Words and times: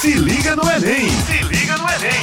Se 0.00 0.14
liga 0.14 0.56
no 0.56 0.62
Enem! 0.62 1.10
Se 1.10 1.42
liga 1.44 1.76
no 1.76 1.84
Enem! 1.84 2.22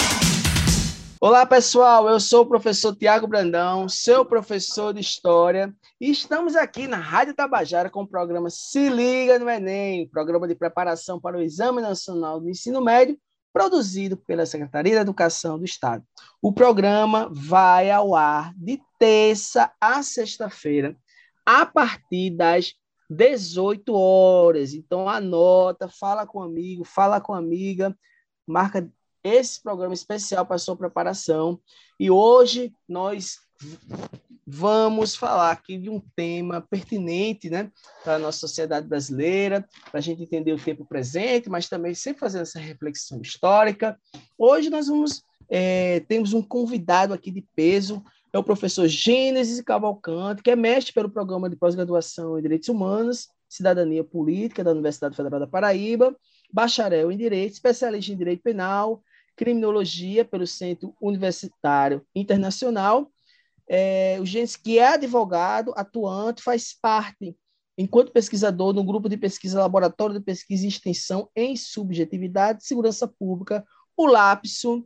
Olá, 1.22 1.46
pessoal. 1.46 2.10
Eu 2.10 2.20
sou 2.20 2.42
o 2.42 2.46
professor 2.48 2.96
Tiago 2.96 3.28
Brandão, 3.28 3.88
seu 3.88 4.26
professor 4.26 4.96
de 4.96 5.00
História, 5.00 5.72
e 6.02 6.10
estamos 6.10 6.56
aqui 6.56 6.88
na 6.88 6.98
Rádio 6.98 7.36
Tabajara 7.36 7.88
com 7.92 8.02
o 8.02 8.08
programa 8.08 8.50
Se 8.50 8.90
Liga 8.90 9.38
no 9.38 9.48
Enem, 9.48 10.10
programa 10.10 10.48
de 10.48 10.56
preparação 10.56 11.22
para 11.22 11.38
o 11.38 11.42
Exame 11.42 11.80
Nacional 11.80 12.40
do 12.40 12.50
Ensino 12.50 12.82
Médio, 12.82 13.16
produzido 13.54 14.18
pela 14.18 14.48
Secretaria 14.48 14.96
da 14.96 15.02
Educação 15.02 15.60
do 15.60 15.64
Estado. 15.64 16.04
O 16.42 16.52
programa 16.52 17.30
vai 17.32 17.92
ao 17.92 18.16
ar 18.16 18.56
de 18.58 18.82
terça 18.98 19.72
a 19.80 20.02
sexta-feira, 20.02 20.98
a 21.46 21.64
partir 21.64 22.32
das 22.32 22.74
18 23.10 23.94
horas. 23.94 24.74
Então, 24.74 25.08
anota, 25.08 25.88
fala 25.88 26.26
com 26.26 26.42
amigo, 26.42 26.84
fala 26.84 27.22
com 27.22 27.34
amiga, 27.34 27.98
marca 28.46 28.90
esse 29.24 29.62
programa 29.62 29.94
especial 29.94 30.46
para 30.46 30.58
sua 30.58 30.76
preparação. 30.76 31.60
E 32.00 32.10
hoje 32.10 32.74
nós 32.88 33.40
vamos 34.46 35.16
falar 35.16 35.52
aqui 35.52 35.78
de 35.78 35.90
um 35.90 36.00
tema 36.16 36.62
pertinente 36.62 37.50
né, 37.50 37.70
para 38.04 38.16
a 38.16 38.20
nossa 38.20 38.40
sociedade 38.40 38.88
brasileira, 38.88 39.68
para 39.92 40.00
a 40.00 40.02
gente 40.02 40.24
entender 40.24 40.54
o 40.54 40.64
tempo 40.64 40.86
presente, 40.86 41.50
mas 41.50 41.68
também 41.68 41.94
sempre 41.94 42.20
fazer 42.20 42.40
essa 42.40 42.60
reflexão 42.60 43.22
histórica. 43.22 44.00
Hoje 44.38 44.70
nós 44.70 44.88
vamos 44.88 45.24
é, 45.50 46.02
temos 46.02 46.34
um 46.34 46.42
convidado 46.42 47.14
aqui 47.14 47.32
de 47.32 47.42
peso, 47.56 48.04
é 48.38 48.40
o 48.40 48.44
professor 48.44 48.88
Gênesis 48.88 49.60
Cavalcante, 49.62 50.44
que 50.44 50.52
é 50.52 50.56
mestre 50.56 50.94
pelo 50.94 51.10
programa 51.10 51.50
de 51.50 51.56
pós-graduação 51.56 52.38
em 52.38 52.42
Direitos 52.42 52.70
Humanos, 52.70 53.30
Cidadania 53.50 54.04
Política 54.04 54.64
da 54.64 54.72
Universidade 54.72 55.16
Federal 55.16 55.40
da 55.40 55.48
Paraíba, 55.48 56.16
bacharel 56.54 57.12
em 57.12 57.18
Direito, 57.18 57.54
especialista 57.54 58.12
em 58.12 58.18
Direito 58.18 58.44
Penal, 58.44 59.02
Criminologia 59.36 60.24
pelo 60.24 60.46
Centro 60.46 60.96
Universitário 61.02 62.06
Internacional. 62.16 63.12
É, 63.68 64.18
o 64.22 64.26
Gênesis, 64.26 64.56
que 64.56 64.78
é 64.78 64.90
advogado, 64.90 65.74
atuante, 65.76 66.44
faz 66.44 66.78
parte, 66.80 67.36
enquanto 67.76 68.12
pesquisador, 68.12 68.72
no 68.72 68.84
grupo 68.84 69.10
de 69.10 69.18
pesquisa 69.18 69.60
Laboratório 69.60 70.18
de 70.18 70.24
Pesquisa 70.24 70.66
e 70.66 70.70
Extensão 70.70 71.28
em 71.36 71.56
Subjetividade 71.56 72.62
e 72.62 72.68
Segurança 72.68 73.08
Pública, 73.08 73.66
o 73.96 74.06
LAPSO, 74.06 74.86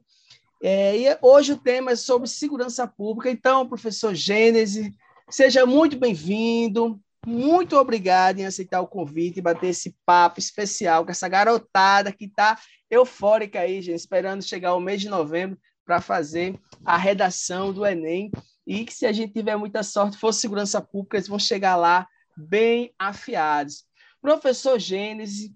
é, 0.61 0.97
e 0.97 1.17
hoje 1.21 1.53
o 1.53 1.57
tema 1.57 1.91
é 1.91 1.95
sobre 1.95 2.27
segurança 2.27 2.87
pública. 2.87 3.31
Então, 3.31 3.67
professor 3.67 4.13
Gênesis, 4.13 4.91
seja 5.29 5.65
muito 5.65 5.97
bem-vindo. 5.97 7.01
Muito 7.25 7.77
obrigado 7.77 8.39
em 8.39 8.45
aceitar 8.45 8.81
o 8.81 8.87
convite 8.87 9.39
e 9.39 9.41
bater 9.41 9.69
esse 9.69 9.95
papo 10.05 10.39
especial 10.39 11.03
com 11.03 11.11
essa 11.11 11.27
garotada 11.27 12.11
que 12.11 12.25
está 12.25 12.59
eufórica 12.89 13.59
aí, 13.59 13.81
gente, 13.81 13.97
esperando 13.97 14.43
chegar 14.43 14.75
o 14.75 14.79
mês 14.79 15.01
de 15.01 15.09
novembro 15.09 15.57
para 15.85 15.99
fazer 15.99 16.59
a 16.85 16.97
redação 16.97 17.73
do 17.73 17.85
Enem. 17.85 18.31
E 18.65 18.85
que, 18.85 18.93
se 18.93 19.05
a 19.05 19.11
gente 19.11 19.33
tiver 19.33 19.55
muita 19.55 19.81
sorte, 19.81 20.17
for 20.17 20.31
segurança 20.31 20.79
pública, 20.79 21.17
eles 21.17 21.27
vão 21.27 21.39
chegar 21.39 21.75
lá 21.75 22.07
bem 22.37 22.93
afiados. 22.99 23.83
Professor 24.21 24.79
Gênesis, 24.79 25.51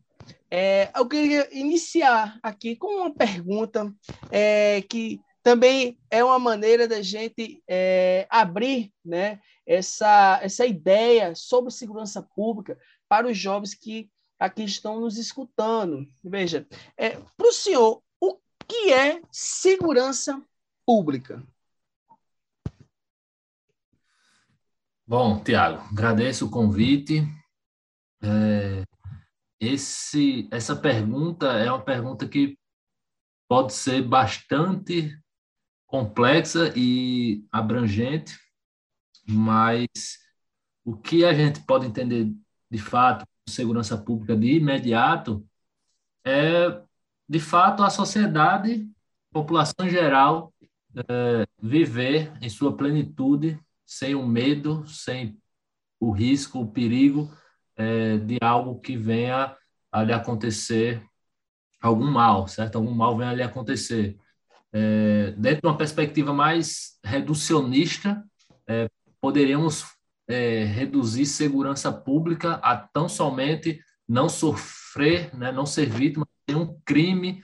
é, 0.50 0.92
eu 0.96 1.08
queria 1.08 1.48
iniciar 1.52 2.40
aqui 2.42 2.76
com 2.76 3.02
uma 3.02 3.14
pergunta 3.14 3.94
é, 4.32 4.82
que 4.84 5.20
também 5.44 5.98
é 6.10 6.24
uma 6.24 6.40
maneira 6.40 6.88
da 6.88 7.02
gente 7.02 7.62
é, 7.68 8.26
abrir 8.30 8.92
né, 9.04 9.40
essa, 9.66 10.40
essa 10.42 10.66
ideia 10.66 11.36
sobre 11.36 11.72
segurança 11.72 12.22
pública 12.22 12.80
para 13.08 13.28
os 13.28 13.38
jovens 13.38 13.76
que 13.76 14.10
aqui 14.40 14.64
estão 14.64 15.00
nos 15.00 15.18
escutando. 15.18 16.08
Veja, 16.24 16.68
é, 16.98 17.12
para 17.38 17.48
o 17.48 17.54
senhor, 17.54 18.02
o 18.20 18.38
que 18.68 18.92
é 18.92 19.22
segurança 19.32 20.42
pública? 20.86 21.44
Bom, 25.08 25.44
Tiago, 25.44 25.84
agradeço 25.92 26.48
o 26.48 26.50
convite. 26.50 27.22
É, 28.24 28.84
esse, 29.66 30.48
essa 30.52 30.76
pergunta 30.76 31.48
é 31.54 31.72
uma 31.72 31.84
pergunta 31.84 32.28
que 32.28 32.58
pode 33.48 33.74
ser 33.74 34.02
bastante 34.02 35.18
complexa 35.86 36.74
e 36.76 37.46
abrangente, 37.52 38.38
mas 39.28 39.88
o 40.84 40.96
que 40.96 41.24
a 41.24 41.34
gente 41.34 41.62
pode 41.62 41.86
entender 41.86 42.32
de 42.70 42.78
fato 42.78 43.26
segurança 43.48 43.98
pública 43.98 44.36
de 44.36 44.56
imediato 44.56 45.48
é 46.26 46.82
de 47.28 47.40
fato 47.40 47.84
a 47.84 47.90
sociedade, 47.90 48.90
população 49.32 49.86
em 49.86 49.90
geral 49.90 50.54
é, 50.96 51.46
viver 51.62 52.32
em 52.42 52.50
sua 52.50 52.76
plenitude 52.76 53.60
sem 53.86 54.16
o 54.16 54.26
medo, 54.26 54.88
sem 54.88 55.38
o 56.00 56.12
risco, 56.12 56.60
o 56.60 56.72
perigo 56.72 57.32
é, 57.78 58.18
de 58.18 58.38
algo 58.42 58.80
que 58.80 58.98
venha 58.98 59.56
a 59.92 60.04
lhe 60.04 60.14
acontecer 60.14 61.04
algum 61.82 62.10
mal, 62.10 62.48
certo? 62.48 62.78
Algum 62.78 62.92
mal 62.92 63.18
venha 63.18 63.32
a 63.32 63.34
lhe 63.34 63.44
acontecer. 63.44 64.18
É, 64.74 65.32
dentro 65.38 65.62
de 65.62 65.68
uma 65.68 65.78
perspectiva 65.78 66.34
mais 66.34 67.00
reducionista, 67.04 68.24
é, 68.68 68.90
poderíamos 69.22 69.86
é, 70.28 70.64
reduzir 70.66 71.26
segurança 71.26 71.92
pública 71.92 72.56
a 72.56 72.76
tão 72.76 73.08
somente 73.08 73.80
não 74.08 74.28
sofrer, 74.30 75.36
né, 75.36 75.52
não 75.52 75.66
ser 75.66 75.88
vítima 75.88 76.28
de 76.48 76.56
um 76.56 76.80
crime, 76.86 77.44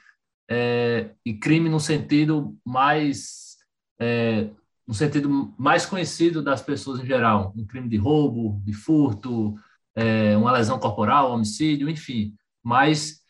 é, 0.50 1.12
e 1.26 1.34
crime 1.34 1.70
no 1.70 1.80
sentido 1.80 2.58
mais 2.66 3.56
é, 4.00 4.50
no 4.86 4.94
sentido 4.94 5.56
mais 5.58 5.86
conhecido 5.86 6.44
das 6.44 6.62
pessoas 6.62 7.00
em 7.00 7.06
geral, 7.06 7.54
um 7.56 7.66
crime 7.66 7.88
de 7.88 7.96
roubo, 7.96 8.62
de 8.66 8.74
furto, 8.74 9.56
é, 9.96 10.36
uma 10.38 10.52
lesão 10.52 10.80
corporal, 10.80 11.32
homicídio, 11.32 11.90
enfim, 11.90 12.36
mas 12.64 13.22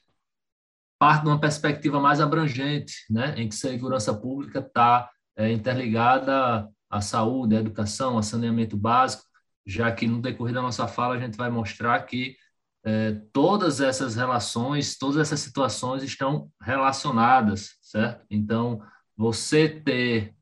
parte 0.99 1.23
de 1.23 1.29
uma 1.29 1.39
perspectiva 1.39 1.99
mais 1.99 2.21
abrangente, 2.21 2.93
né, 3.09 3.33
em 3.37 3.49
que 3.49 3.55
segurança 3.55 4.13
pública 4.13 4.59
está 4.59 5.09
é, 5.35 5.51
interligada 5.51 6.69
à 6.89 7.01
saúde, 7.01 7.55
à 7.55 7.59
educação, 7.59 8.17
ao 8.17 8.23
saneamento 8.23 8.77
básico, 8.77 9.23
já 9.65 9.91
que 9.91 10.05
no 10.07 10.21
decorrer 10.21 10.53
da 10.53 10.61
nossa 10.61 10.87
fala 10.87 11.15
a 11.15 11.19
gente 11.19 11.37
vai 11.37 11.49
mostrar 11.49 11.99
que 12.01 12.35
é, 12.83 13.13
todas 13.31 13.79
essas 13.79 14.15
relações, 14.15 14.97
todas 14.97 15.17
essas 15.17 15.39
situações 15.39 16.03
estão 16.03 16.51
relacionadas, 16.61 17.77
certo? 17.81 18.25
Então, 18.29 18.81
você 19.15 19.69
ter 19.69 20.35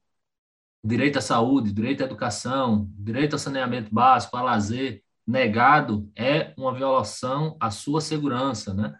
direito 0.83 1.19
à 1.19 1.21
saúde, 1.21 1.73
direito 1.73 2.01
à 2.01 2.05
educação, 2.05 2.89
direito 2.97 3.33
ao 3.33 3.39
saneamento 3.39 3.93
básico, 3.93 4.37
a 4.37 4.41
lazer, 4.41 5.03
negado 5.29 6.09
é 6.15 6.53
uma 6.57 6.73
violação 6.73 7.55
à 7.59 7.69
sua 7.69 8.01
segurança, 8.01 8.73
né? 8.73 8.95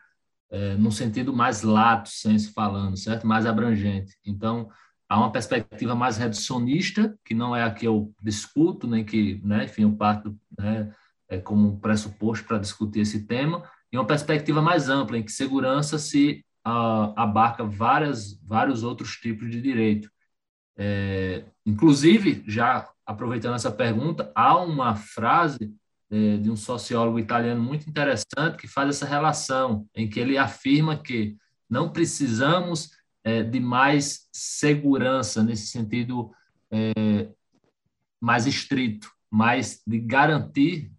É, 0.52 0.76
no 0.76 0.92
sentido 0.92 1.34
mais 1.34 1.64
lato, 1.64 2.10
senso 2.10 2.54
falando, 2.54 2.98
certo? 2.98 3.26
Mais 3.26 3.46
abrangente. 3.46 4.16
Então, 4.26 4.70
há 5.08 5.18
uma 5.18 5.32
perspectiva 5.32 5.96
mais 5.96 6.18
reducionista, 6.18 7.18
que 7.26 7.34
não 7.34 7.56
é 7.56 7.64
a 7.64 7.72
que 7.72 7.86
eu 7.86 8.14
discuto, 8.22 8.88
nem 8.88 9.04
que, 9.04 9.42
né, 9.44 9.66
enfim, 9.66 9.84
eu 9.84 9.92
parto 9.92 10.36
né, 10.58 10.94
é, 11.28 11.40
como 11.40 11.80
pressuposto 11.80 12.48
para 12.48 12.60
discutir 12.60 13.02
esse 13.02 13.26
tema, 13.26 13.64
e 13.92 13.98
uma 13.98 14.06
perspectiva 14.06 14.62
mais 14.62 14.90
ampla, 14.90 15.18
em 15.18 15.24
que 15.24 15.32
segurança 15.32 15.98
se 15.98 16.44
uh, 16.68 17.14
abarca 17.16 17.64
várias, 17.64 18.40
vários 18.44 18.84
outros 18.84 19.16
tipos 19.18 19.50
de 19.50 19.62
direito. 19.62 20.10
É, 20.78 21.46
inclusive, 21.66 22.44
já 22.48 22.88
aproveitando 23.06 23.56
essa 23.56 23.72
pergunta, 23.72 24.32
há 24.36 24.56
uma 24.58 24.96
frase 24.96 25.74
de 26.10 26.50
um 26.50 26.56
sociólogo 26.56 27.20
italiano 27.20 27.62
muito 27.62 27.88
interessante 27.88 28.58
que 28.58 28.68
faz 28.68 28.90
essa 28.90 29.06
relação, 29.06 29.88
em 29.94 30.10
que 30.10 30.20
ele 30.20 30.38
afirma 30.38 30.98
que 30.98 31.38
não 31.70 31.92
precisamos 31.92 32.90
é, 33.24 33.44
de 33.44 33.60
mais 33.60 34.28
segurança, 34.32 35.44
nesse 35.44 35.68
sentido 35.68 36.32
é, 36.72 37.30
mais 38.20 38.48
estrito, 38.48 39.12
mas 39.30 39.82
de 39.86 40.00
garantir, 40.00 40.92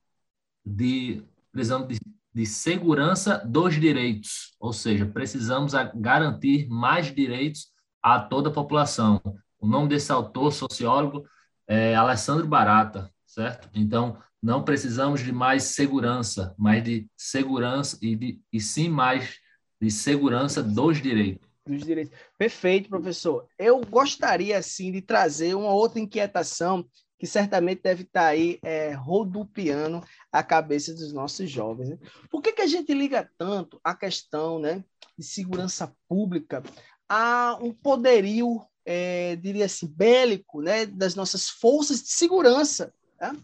de, 0.64 1.24
precisamos 1.50 1.88
de, 1.88 1.98
de 2.32 2.46
segurança 2.46 3.42
dos 3.44 3.74
direitos, 3.74 4.54
ou 4.60 4.72
seja, 4.72 5.04
precisamos 5.06 5.72
garantir 5.94 6.68
mais 6.68 7.12
direitos 7.12 7.72
a 8.02 8.20
toda 8.20 8.48
a 8.48 8.52
população. 8.52 9.20
O 9.58 9.66
nome 9.66 9.88
desse 9.88 10.12
autor, 10.12 10.52
sociólogo, 10.52 11.26
é 11.66 11.94
Alessandro 11.94 12.46
Barata, 12.46 13.10
certo? 13.26 13.68
Então, 13.74 14.18
não 14.42 14.64
precisamos 14.64 15.20
de 15.22 15.32
mais 15.32 15.64
segurança, 15.64 16.54
mas 16.58 16.82
de 16.82 17.06
segurança 17.16 17.98
e, 18.00 18.16
de, 18.16 18.40
e 18.52 18.60
sim 18.60 18.88
mais 18.88 19.38
de 19.80 19.90
segurança 19.90 20.62
dos 20.62 21.00
direitos. 21.00 21.48
Dos 21.66 21.84
direitos. 21.84 22.16
Perfeito, 22.38 22.88
professor. 22.88 23.46
Eu 23.58 23.80
gostaria, 23.82 24.58
assim, 24.58 24.90
de 24.90 25.02
trazer 25.02 25.54
uma 25.54 25.72
outra 25.72 26.00
inquietação 26.00 26.86
que 27.18 27.26
certamente 27.26 27.82
deve 27.82 28.02
estar 28.02 28.28
aí 28.28 28.58
é, 28.62 28.92
rodopiando 28.92 30.02
a 30.32 30.42
cabeça 30.42 30.94
dos 30.94 31.12
nossos 31.12 31.50
jovens. 31.50 31.90
Né? 31.90 31.98
Por 32.30 32.40
que, 32.40 32.52
que 32.52 32.62
a 32.62 32.66
gente 32.66 32.94
liga 32.94 33.30
tanto 33.36 33.78
à 33.84 33.94
questão 33.94 34.58
né, 34.58 34.82
de 35.18 35.24
segurança 35.24 35.94
pública 36.08 36.62
a 37.06 37.58
um 37.60 37.74
poderio, 37.74 38.64
é, 38.86 39.36
diria 39.36 39.66
assim, 39.66 39.86
bélico 39.86 40.62
né, 40.62 40.86
das 40.86 41.14
nossas 41.14 41.50
forças 41.50 42.02
de 42.02 42.10
segurança. 42.10 42.94
Tá? 43.18 43.36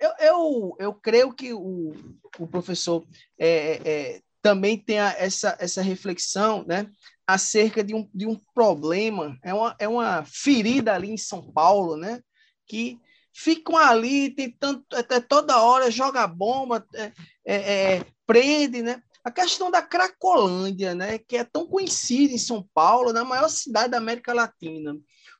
Eu, 0.00 0.10
eu, 0.20 0.76
eu 0.78 0.94
creio 0.94 1.32
que 1.32 1.52
o, 1.52 1.92
o 2.38 2.46
professor 2.46 3.06
é, 3.38 3.80
é, 3.84 4.20
também 4.42 4.78
tenha 4.78 5.14
essa, 5.18 5.56
essa 5.58 5.82
reflexão 5.82 6.64
né, 6.66 6.90
acerca 7.26 7.82
de 7.82 7.94
um, 7.94 8.08
de 8.14 8.26
um 8.26 8.38
problema, 8.54 9.36
é 9.42 9.52
uma, 9.52 9.76
é 9.78 9.88
uma 9.88 10.24
ferida 10.24 10.94
ali 10.94 11.10
em 11.10 11.16
São 11.16 11.50
Paulo, 11.50 11.96
né, 11.96 12.20
que 12.66 13.00
ficam 13.36 13.76
ali 13.76 14.30
tentando 14.30 14.84
até 14.92 15.20
toda 15.20 15.60
hora 15.60 15.90
joga 15.90 16.26
bomba, 16.26 16.86
é, 16.94 17.12
é, 17.44 17.54
é, 17.54 18.06
prende, 18.26 18.80
né? 18.82 19.02
A 19.22 19.30
questão 19.30 19.70
da 19.70 19.82
Cracolândia, 19.82 20.94
né, 20.94 21.18
que 21.18 21.36
é 21.36 21.44
tão 21.44 21.66
conhecida 21.66 22.32
em 22.32 22.38
São 22.38 22.66
Paulo, 22.72 23.12
na 23.12 23.24
maior 23.24 23.48
cidade 23.48 23.90
da 23.90 23.98
América 23.98 24.32
Latina. 24.32 24.96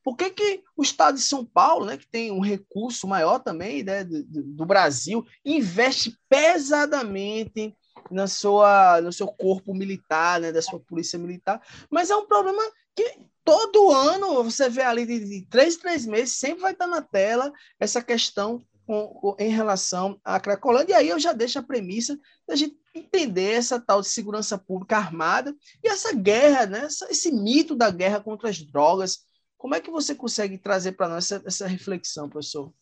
Por 0.07 0.17
que, 0.17 0.31
que 0.31 0.63
o 0.77 0.85
estado 0.85 1.17
de 1.17 1.21
São 1.21 1.45
Paulo, 1.45 1.85
né, 1.85 1.97
que 1.97 2.07
tem 2.07 2.31
um 2.31 2.39
recurso 2.39 3.09
maior 3.09 3.41
também 3.41 3.83
né, 3.83 4.05
do, 4.05 4.23
do 4.25 4.65
Brasil, 4.65 5.27
investe 5.45 6.17
pesadamente 6.29 7.77
na 8.09 8.29
sua, 8.29 9.01
no 9.01 9.13
seu 9.13 9.27
corpo 9.27 9.75
militar, 9.75 10.39
né, 10.39 10.53
da 10.53 10.63
sua 10.63 10.79
polícia 10.79 11.19
militar? 11.19 11.61
Mas 11.91 12.09
é 12.09 12.15
um 12.15 12.25
problema 12.25 12.63
que 12.95 13.19
todo 13.45 13.91
ano 13.91 14.45
você 14.45 14.69
vê 14.69 14.83
ali 14.83 15.05
de, 15.05 15.25
de 15.25 15.47
três, 15.51 15.77
três 15.77 16.07
meses, 16.07 16.37
sempre 16.37 16.63
vai 16.63 16.71
estar 16.71 16.87
na 16.87 17.03
tela 17.03 17.53
essa 17.81 18.01
questão 18.01 18.65
com, 18.87 19.09
com, 19.09 19.37
em 19.41 19.51
relação 19.51 20.21
à 20.25 20.39
Cracolândia. 20.39 20.93
E 20.93 20.97
aí 20.99 21.09
eu 21.09 21.19
já 21.19 21.33
deixo 21.33 21.59
a 21.59 21.65
premissa 21.65 22.17
da 22.47 22.55
gente 22.55 22.77
entender 22.95 23.55
essa 23.55 23.81
tal 23.81 24.01
de 24.01 24.09
segurança 24.09 24.57
pública 24.57 24.99
armada 24.99 25.53
e 25.83 25.89
essa 25.89 26.15
guerra, 26.15 26.67
né? 26.67 26.85
Essa, 26.85 27.11
esse 27.11 27.33
mito 27.33 27.75
da 27.75 27.91
guerra 27.91 28.21
contra 28.21 28.49
as 28.49 28.63
drogas. 28.63 29.27
Como 29.67 29.75
é 29.75 29.81
que 29.81 29.91
você 29.91 30.15
consegue 30.15 30.57
trazer 30.57 30.93
para 30.93 31.09
nós 31.09 31.29
essa, 31.29 31.43
essa, 31.45 31.67
reflexão, 31.67 32.29
professor? 32.29 32.73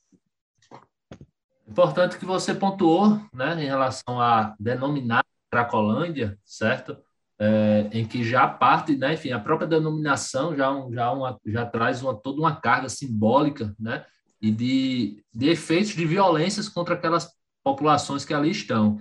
Importante 1.67 2.19
que 2.19 2.27
você 2.27 2.55
pontuou, 2.55 3.19
né, 3.33 3.55
em 3.55 3.65
relação 3.65 4.21
a 4.21 4.55
denominar 4.61 5.25
Cracolândia, 5.51 6.39
certo? 6.45 6.95
É, 7.39 7.89
em 7.91 8.07
que 8.07 8.23
já 8.23 8.47
parte, 8.47 8.95
né, 8.99 9.15
enfim, 9.15 9.33
a 9.33 9.41
própria 9.41 9.67
denominação 9.67 10.55
já, 10.55 10.71
já, 10.93 11.11
uma, 11.11 11.41
já 11.47 11.65
traz 11.65 12.03
uma, 12.03 12.15
toda 12.15 12.39
uma 12.39 12.55
carga 12.55 12.91
simbólica, 12.91 13.75
né, 13.81 14.05
e 14.39 14.51
de, 14.51 15.25
de 15.33 15.49
efeitos 15.49 15.93
de 15.93 16.05
violências 16.05 16.69
contra 16.69 16.97
aquelas 16.97 17.33
populações 17.65 18.27
que 18.27 18.35
ali 18.35 18.51
estão. 18.51 18.99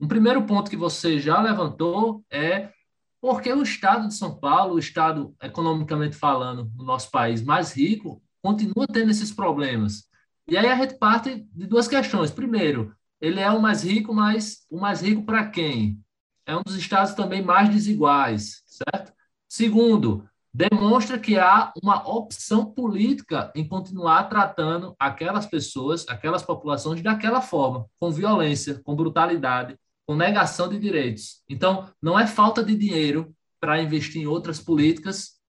Um 0.00 0.08
primeiro 0.08 0.42
ponto 0.46 0.70
que 0.70 0.76
você 0.76 1.18
já 1.20 1.38
levantou 1.42 2.24
é 2.30 2.70
porque 3.20 3.52
o 3.52 3.62
estado 3.62 4.08
de 4.08 4.14
São 4.14 4.38
Paulo, 4.38 4.74
o 4.74 4.78
estado 4.78 5.34
economicamente 5.42 6.16
falando, 6.16 6.70
no 6.76 6.84
nosso 6.84 7.10
país 7.10 7.42
mais 7.42 7.72
rico, 7.72 8.22
continua 8.42 8.86
tendo 8.86 9.10
esses 9.10 9.32
problemas. 9.32 10.04
E 10.48 10.56
aí 10.56 10.66
a 10.68 10.76
gente 10.76 10.94
parte 10.94 11.46
de 11.52 11.66
duas 11.66 11.88
questões. 11.88 12.30
Primeiro, 12.30 12.94
ele 13.20 13.40
é 13.40 13.50
o 13.50 13.60
mais 13.60 13.82
rico, 13.82 14.14
mas 14.14 14.66
o 14.70 14.78
mais 14.78 15.00
rico 15.00 15.24
para 15.24 15.48
quem? 15.48 16.00
É 16.46 16.56
um 16.56 16.62
dos 16.62 16.76
estados 16.76 17.14
também 17.14 17.42
mais 17.42 17.68
desiguais, 17.68 18.62
certo? 18.66 19.12
Segundo, 19.48 20.28
demonstra 20.54 21.18
que 21.18 21.38
há 21.38 21.72
uma 21.82 22.08
opção 22.08 22.66
política 22.66 23.52
em 23.54 23.66
continuar 23.66 24.24
tratando 24.24 24.94
aquelas 24.98 25.46
pessoas, 25.46 26.06
aquelas 26.08 26.42
populações 26.42 27.02
daquela 27.02 27.40
forma, 27.40 27.86
com 27.98 28.10
violência, 28.10 28.80
com 28.84 28.94
brutalidade, 28.94 29.76
com 30.06 30.14
negação 30.14 30.68
de 30.68 30.78
direitos. 30.78 31.42
Então, 31.48 31.90
não 32.00 32.18
é 32.18 32.26
falta 32.26 32.62
de 32.62 32.76
dinheiro 32.76 33.34
para 33.60 33.82
investir 33.82 34.22
em 34.22 34.26
outras 34.26 34.60
políticas, 34.60 35.40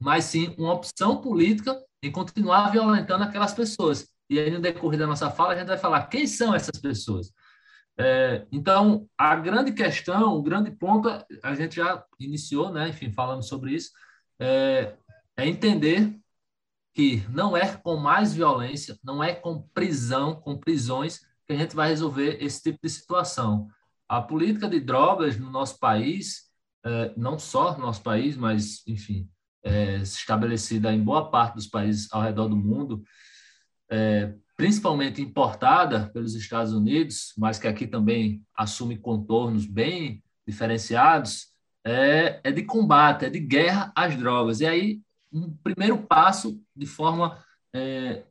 mas 0.00 0.24
sim 0.24 0.54
uma 0.58 0.74
opção 0.74 1.20
política 1.20 1.80
em 2.02 2.12
continuar 2.12 2.70
violentando 2.70 3.24
aquelas 3.24 3.54
pessoas. 3.54 4.06
E 4.30 4.38
aí, 4.38 4.50
no 4.50 4.60
decorrer 4.60 4.98
da 4.98 5.06
nossa 5.06 5.30
fala, 5.30 5.54
a 5.54 5.56
gente 5.56 5.68
vai 5.68 5.78
falar 5.78 6.06
quem 6.06 6.26
são 6.26 6.54
essas 6.54 6.78
pessoas. 6.80 7.32
É, 7.98 8.46
então, 8.52 9.08
a 9.16 9.34
grande 9.34 9.72
questão, 9.72 10.34
o 10.34 10.42
grande 10.42 10.70
ponto, 10.70 11.08
a 11.42 11.54
gente 11.54 11.76
já 11.76 12.04
iniciou, 12.20 12.70
né, 12.70 12.88
enfim, 12.90 13.10
falando 13.10 13.42
sobre 13.42 13.74
isso, 13.74 13.90
é, 14.38 14.94
é 15.36 15.46
entender 15.48 16.16
que 16.94 17.24
não 17.28 17.56
é 17.56 17.76
com 17.76 17.96
mais 17.96 18.34
violência, 18.34 18.98
não 19.02 19.22
é 19.22 19.34
com 19.34 19.62
prisão, 19.74 20.34
com 20.34 20.56
prisões, 20.56 21.20
que 21.46 21.52
a 21.52 21.56
gente 21.56 21.74
vai 21.74 21.88
resolver 21.88 22.42
esse 22.42 22.62
tipo 22.62 22.78
de 22.82 22.90
situação. 22.90 23.68
A 24.08 24.22
política 24.22 24.68
de 24.68 24.80
drogas 24.80 25.38
no 25.38 25.50
nosso 25.50 25.78
país, 25.78 26.44
é, 26.84 27.12
não 27.16 27.38
só 27.38 27.76
no 27.76 27.80
nosso 27.80 28.02
país, 28.02 28.36
mas, 28.36 28.82
enfim, 28.86 29.28
é, 29.62 29.96
estabelecida 29.96 30.92
em 30.92 31.02
boa 31.02 31.30
parte 31.30 31.56
dos 31.56 31.66
países 31.66 32.08
ao 32.12 32.22
redor 32.22 32.48
do 32.48 32.56
mundo, 32.56 33.02
é, 33.90 34.34
principalmente 34.56 35.20
importada 35.20 36.10
pelos 36.12 36.34
Estados 36.34 36.72
Unidos, 36.72 37.32
mas 37.36 37.58
que 37.58 37.68
aqui 37.68 37.86
também 37.86 38.42
assume 38.54 38.96
contornos 38.96 39.66
bem 39.66 40.22
diferenciados, 40.46 41.48
é, 41.84 42.40
é 42.42 42.50
de 42.50 42.62
combate, 42.62 43.26
é 43.26 43.30
de 43.30 43.40
guerra 43.40 43.92
às 43.94 44.16
drogas. 44.16 44.60
E 44.60 44.66
aí, 44.66 45.00
um 45.32 45.54
primeiro 45.62 45.98
passo, 45.98 46.60
de 46.74 46.86
forma 46.86 47.42
é, 47.74 48.24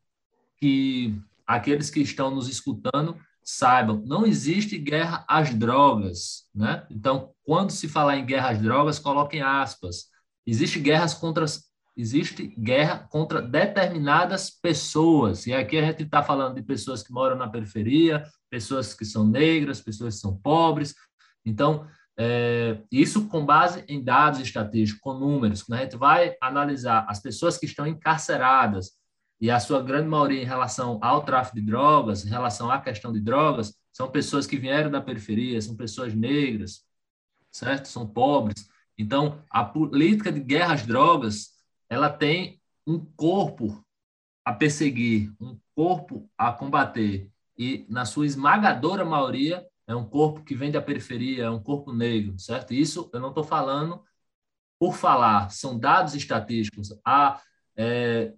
que 0.57 1.19
aqueles 1.45 1.89
que 1.89 2.01
estão 2.01 2.33
nos 2.33 2.50
escutando 2.50 3.18
saibam, 3.49 4.03
não 4.05 4.25
existe 4.25 4.77
guerra 4.77 5.23
às 5.25 5.53
drogas, 5.53 6.49
né? 6.53 6.85
Então, 6.91 7.31
quando 7.45 7.71
se 7.71 7.88
falar 7.88 8.17
em 8.17 8.25
guerra 8.25 8.49
às 8.49 8.61
drogas, 8.61 8.99
coloquem 8.99 9.41
aspas. 9.41 10.07
Existe 10.45 10.81
guerras 10.81 11.13
contra 11.13 11.45
existe 11.95 12.47
guerra 12.59 13.07
contra 13.09 13.41
determinadas 13.41 14.49
pessoas. 14.49 15.47
E 15.47 15.53
aqui 15.53 15.77
a 15.77 15.85
gente 15.85 16.03
está 16.03 16.21
falando 16.21 16.55
de 16.55 16.61
pessoas 16.61 17.01
que 17.01 17.11
moram 17.11 17.38
na 17.38 17.47
periferia, 17.47 18.23
pessoas 18.51 18.94
que 18.94 19.05
são 19.05 19.25
negras, 19.25 19.81
pessoas 19.81 20.15
que 20.15 20.21
são 20.21 20.38
pobres. 20.38 20.93
Então, 21.43 21.88
é, 22.19 22.81
isso 22.91 23.27
com 23.29 23.45
base 23.45 23.83
em 23.88 24.03
dados 24.03 24.41
estatísticos, 24.41 25.01
com 25.01 25.13
números. 25.13 25.63
Quando 25.63 25.79
a 25.79 25.83
gente 25.83 25.95
vai 25.95 26.35
analisar 26.41 27.05
as 27.07 27.21
pessoas 27.21 27.57
que 27.57 27.65
estão 27.65 27.88
encarceradas, 27.88 28.91
e 29.39 29.51
a 29.51 29.60
sua 29.60 29.81
grande 29.81 30.07
maioria 30.07 30.42
em 30.42 30.45
relação 30.45 31.00
ao 31.01 31.24
tráfico 31.24 31.57
de 31.57 31.62
drogas, 31.62 32.25
em 32.25 32.30
relação 32.30 32.72
à 32.72 32.80
questão 32.80 33.13
de 33.13 33.19
drogas, 33.19 33.75
são 33.92 34.10
pessoas 34.10 34.48
que 34.48 34.57
vieram 34.57 34.89
da 34.89 35.01
periferia, 35.01 35.62
são 35.62 35.75
pessoas 35.75 36.13
negras, 36.13 36.84
certo? 37.51 37.88
São 37.88 38.07
pobres. 38.07 38.68
Então, 38.98 39.44
a 39.50 39.63
política 39.63 40.31
de 40.31 40.39
guerra 40.39 40.74
às 40.74 40.86
drogas, 40.86 41.51
ela 41.89 42.10
tem 42.10 42.60
um 42.86 43.00
corpo 43.15 43.84
a 44.44 44.53
perseguir, 44.53 45.34
um 45.39 45.60
corpo 45.75 46.29
a 46.38 46.51
combater. 46.51 47.29
E, 47.58 47.86
na 47.89 48.06
sua 48.06 48.25
esmagadora 48.25 49.03
maioria, 49.03 49.65
é 49.86 49.96
um 49.96 50.06
corpo 50.06 50.44
que 50.44 50.56
vem 50.56 50.72
da 50.72 50.82
periferia, 50.82 51.46
é 51.46 51.50
um 51.50 51.62
corpo 51.62 51.94
negro, 51.94 52.38
certo? 52.39 52.74
Isso 52.74 53.10
eu 53.13 53.20
não 53.20 53.29
estou 53.29 53.44
falando 53.44 54.03
por 54.79 54.96
falar, 54.96 55.50
são 55.50 55.77
dados 55.77 56.13
estatísticos. 56.13 56.89
Há, 57.03 57.41
é, 57.75 58.34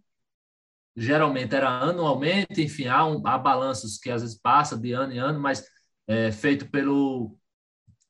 geralmente 0.95 1.55
era 1.55 1.69
anualmente, 1.69 2.61
enfim, 2.61 2.87
há, 2.87 3.05
um, 3.05 3.25
há 3.25 3.37
balanços 3.37 3.97
que 3.97 4.09
às 4.09 4.21
vezes 4.21 4.39
passa 4.39 4.77
de 4.77 4.91
ano 4.91 5.13
em 5.13 5.17
ano, 5.17 5.39
mas 5.39 5.65
é, 6.07 6.31
feito 6.31 6.69
pelo 6.69 7.37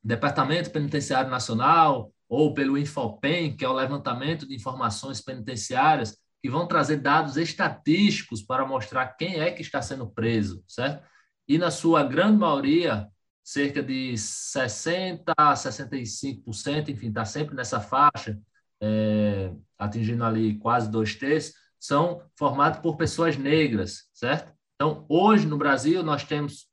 Departamento 0.04 0.72
Penitenciário 0.72 1.30
Nacional 1.30 2.12
ou 2.28 2.54
pelo 2.54 2.78
Infopem, 2.78 3.56
que 3.56 3.66
é 3.66 3.70
o 3.70 3.74
levantamento 3.74 4.48
de 4.48 4.56
informações 4.56 5.22
penitenciárias, 5.22 6.18
que 6.42 6.50
vão 6.50 6.68
trazer 6.68 6.98
dados 6.98 7.38
estatísticos 7.38 8.42
para 8.42 8.66
mostrar 8.66 9.08
quem 9.18 9.40
é 9.40 9.52
que 9.52 9.62
está 9.62 9.82
sendo 9.82 10.10
preso, 10.10 10.64
certo? 10.68 11.06
E 11.48 11.58
na 11.58 11.72
sua 11.72 12.04
grande 12.04 12.38
maioria, 12.38 13.08
cerca 13.44 13.82
de 13.82 14.14
60% 14.14 15.24
a 15.36 15.54
65%, 15.54 16.90
enfim, 16.90 17.08
está 17.10 17.26
sempre 17.26 17.56
nessa 17.56 17.82
faixa, 17.82 18.40
é, 18.80 19.52
atingindo 19.78 20.24
ali 20.24 20.58
quase 20.60 20.90
dois 20.90 21.16
terços, 21.16 21.54
são 21.80 22.22
formados 22.38 22.80
por 22.80 22.98
pessoas 22.98 23.38
negras, 23.38 24.10
certo? 24.14 24.54
Então, 24.76 25.06
hoje 25.10 25.46
no 25.46 25.58
Brasil, 25.58 26.04
nós 26.04 26.24
temos 26.24 26.70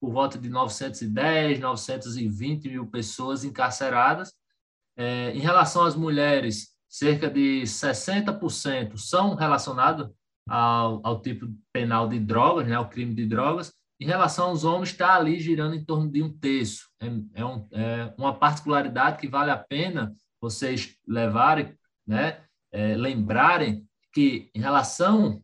por 0.00 0.12
volta 0.12 0.38
de 0.38 0.48
910, 0.48 1.60
920 1.60 2.68
mil 2.68 2.86
pessoas 2.86 3.44
encarceradas. 3.44 4.32
É, 4.96 5.30
em 5.32 5.40
relação 5.40 5.84
às 5.84 5.94
mulheres, 5.94 6.68
cerca 6.88 7.30
de 7.30 7.62
60% 7.62 8.96
são 8.96 9.34
relacionados 9.34 10.08
ao, 10.48 11.00
ao 11.06 11.20
tipo 11.20 11.46
penal 11.72 12.08
de 12.08 12.18
drogas, 12.18 12.66
né, 12.66 12.74
ao 12.74 12.88
crime 12.88 13.14
de 13.14 13.26
drogas, 13.26 13.72
em 14.00 14.06
relação 14.06 14.48
aos 14.48 14.64
homens, 14.64 14.88
está 14.88 15.14
ali 15.14 15.38
girando 15.38 15.74
em 15.74 15.84
torno 15.84 16.10
de 16.10 16.22
um 16.22 16.32
terço. 16.32 16.88
É, 16.98 17.06
é, 17.34 17.44
um, 17.44 17.68
é 17.70 18.14
uma 18.16 18.34
particularidade 18.34 19.18
que 19.18 19.28
vale 19.28 19.50
a 19.50 19.58
pena 19.58 20.14
vocês 20.40 20.96
levarem, 21.06 21.76
né, 22.06 22.42
é, 22.72 22.96
lembrarem 22.96 23.86
que, 24.12 24.50
em 24.54 24.60
relação 24.60 25.42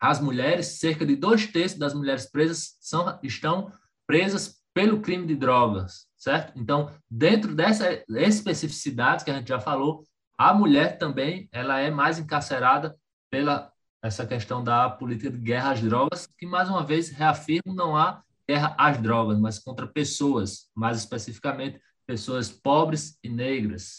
às 0.00 0.20
mulheres, 0.20 0.78
cerca 0.78 1.04
de 1.04 1.14
dois 1.16 1.46
terços 1.46 1.78
das 1.78 1.94
mulheres 1.94 2.30
presas 2.30 2.76
são, 2.80 3.18
estão 3.22 3.72
presas 4.06 4.60
pelo 4.72 5.00
crime 5.00 5.26
de 5.26 5.34
drogas, 5.34 6.06
certo? 6.16 6.58
Então, 6.58 6.90
dentro 7.10 7.54
dessa 7.54 8.02
especificidade 8.08 9.24
que 9.24 9.30
a 9.30 9.34
gente 9.34 9.48
já 9.48 9.60
falou, 9.60 10.04
a 10.38 10.54
mulher 10.54 10.96
também 10.96 11.48
ela 11.52 11.78
é 11.78 11.90
mais 11.90 12.18
encarcerada 12.18 12.96
pela 13.30 13.70
essa 14.02 14.26
questão 14.26 14.64
da 14.64 14.88
política 14.88 15.30
de 15.30 15.38
guerra 15.38 15.72
às 15.72 15.80
drogas, 15.82 16.26
que 16.38 16.46
mais 16.46 16.70
uma 16.70 16.82
vez 16.82 17.10
reafirmo 17.10 17.74
não 17.74 17.96
há 17.96 18.22
guerra 18.48 18.74
às 18.78 19.00
drogas, 19.00 19.38
mas 19.38 19.58
contra 19.58 19.86
pessoas, 19.86 20.70
mais 20.74 20.96
especificamente 20.96 21.80
pessoas 22.06 22.50
pobres 22.50 23.18
e 23.22 23.28
negras. 23.28 23.98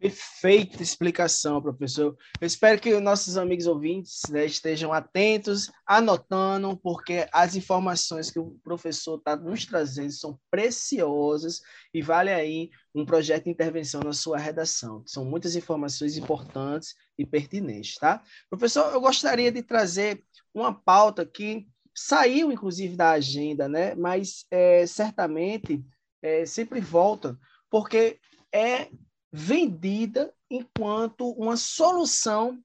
Perfeita 0.00 0.80
explicação, 0.80 1.60
professor. 1.60 2.16
Eu 2.40 2.46
espero 2.46 2.80
que 2.80 2.94
os 2.94 3.02
nossos 3.02 3.36
amigos 3.36 3.66
ouvintes 3.66 4.20
né, 4.30 4.46
estejam 4.46 4.92
atentos, 4.92 5.72
anotando, 5.84 6.76
porque 6.76 7.26
as 7.32 7.56
informações 7.56 8.30
que 8.30 8.38
o 8.38 8.56
professor 8.62 9.18
está 9.18 9.34
nos 9.34 9.66
trazendo 9.66 10.12
são 10.12 10.38
preciosas 10.48 11.60
e 11.92 12.00
vale 12.00 12.32
aí 12.32 12.70
um 12.94 13.04
projeto 13.04 13.44
de 13.44 13.50
intervenção 13.50 14.00
na 14.00 14.12
sua 14.12 14.38
redação. 14.38 15.02
São 15.04 15.24
muitas 15.24 15.56
informações 15.56 16.16
importantes 16.16 16.94
e 17.18 17.26
pertinentes, 17.26 17.96
tá? 17.96 18.22
Professor, 18.48 18.92
eu 18.92 19.00
gostaria 19.00 19.50
de 19.50 19.64
trazer 19.64 20.22
uma 20.54 20.72
pauta 20.72 21.26
que 21.26 21.66
saiu, 21.92 22.52
inclusive, 22.52 22.94
da 22.94 23.10
agenda, 23.10 23.68
né? 23.68 23.96
Mas 23.96 24.46
é, 24.48 24.86
certamente 24.86 25.84
é, 26.22 26.46
sempre 26.46 26.80
volta, 26.80 27.36
porque 27.68 28.20
é 28.54 28.88
vendida 29.32 30.32
enquanto 30.50 31.30
uma 31.30 31.56
solução 31.56 32.58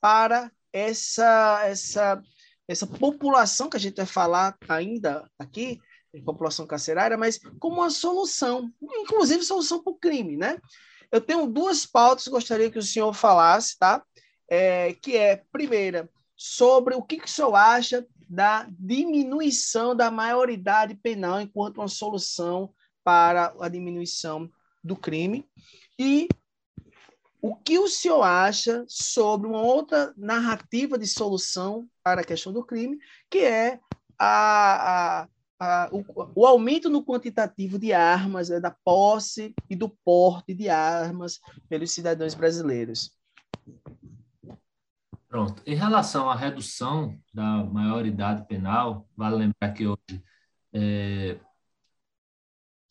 para 0.00 0.50
essa, 0.72 1.62
essa, 1.64 2.22
essa 2.68 2.86
população 2.86 3.68
que 3.68 3.76
a 3.76 3.80
gente 3.80 3.96
vai 3.96 4.06
falar 4.06 4.56
ainda 4.68 5.28
aqui, 5.38 5.80
população 6.24 6.66
carcerária, 6.66 7.16
mas 7.16 7.38
como 7.58 7.76
uma 7.76 7.90
solução, 7.90 8.72
inclusive 8.80 9.42
solução 9.42 9.82
para 9.82 9.92
o 9.92 9.98
crime, 9.98 10.36
né? 10.36 10.58
Eu 11.10 11.20
tenho 11.20 11.46
duas 11.46 11.86
pautas 11.86 12.24
que 12.24 12.30
gostaria 12.30 12.70
que 12.70 12.78
o 12.78 12.82
senhor 12.82 13.12
falasse, 13.12 13.78
tá? 13.78 14.02
É, 14.48 14.94
que 14.94 15.16
é, 15.16 15.42
primeira, 15.52 16.08
sobre 16.36 16.94
o 16.94 17.02
que, 17.02 17.18
que 17.18 17.26
o 17.26 17.30
senhor 17.30 17.54
acha 17.54 18.06
da 18.28 18.66
diminuição 18.78 19.94
da 19.94 20.10
maioridade 20.10 20.94
penal 20.94 21.40
enquanto 21.40 21.78
uma 21.78 21.88
solução 21.88 22.72
para 23.04 23.54
a 23.60 23.68
diminuição 23.68 24.50
do 24.82 24.96
crime. 24.96 25.48
E 25.98 26.28
o 27.40 27.54
que 27.54 27.78
o 27.78 27.88
senhor 27.88 28.22
acha 28.22 28.84
sobre 28.88 29.46
uma 29.46 29.60
outra 29.60 30.12
narrativa 30.16 30.98
de 30.98 31.06
solução 31.06 31.88
para 32.02 32.20
a 32.20 32.24
questão 32.24 32.52
do 32.52 32.64
crime, 32.64 32.98
que 33.30 33.38
é 33.38 33.78
a, 34.18 35.22
a, 35.22 35.28
a, 35.60 35.88
o, 35.92 36.04
o, 36.34 36.46
aumento 36.46 36.90
no 36.90 37.04
quantitativo 37.04 37.78
de 37.78 37.92
armas, 37.92 38.48
né, 38.48 38.58
da 38.58 38.70
posse 38.70 39.54
e 39.70 39.76
do 39.76 39.88
porte 39.88 40.54
de 40.54 40.68
armas 40.68 41.38
pelos 41.68 41.92
cidadãos 41.92 42.34
brasileiros? 42.34 43.12
Pronto. 45.28 45.62
Em 45.66 45.74
relação 45.74 46.30
à 46.30 46.34
redução 46.34 47.18
da 47.32 47.64
maioridade 47.64 48.46
penal, 48.46 49.06
vale 49.16 49.36
lembrar 49.36 49.72
que 49.72 49.86
hoje 49.86 50.22
é, 50.72 51.38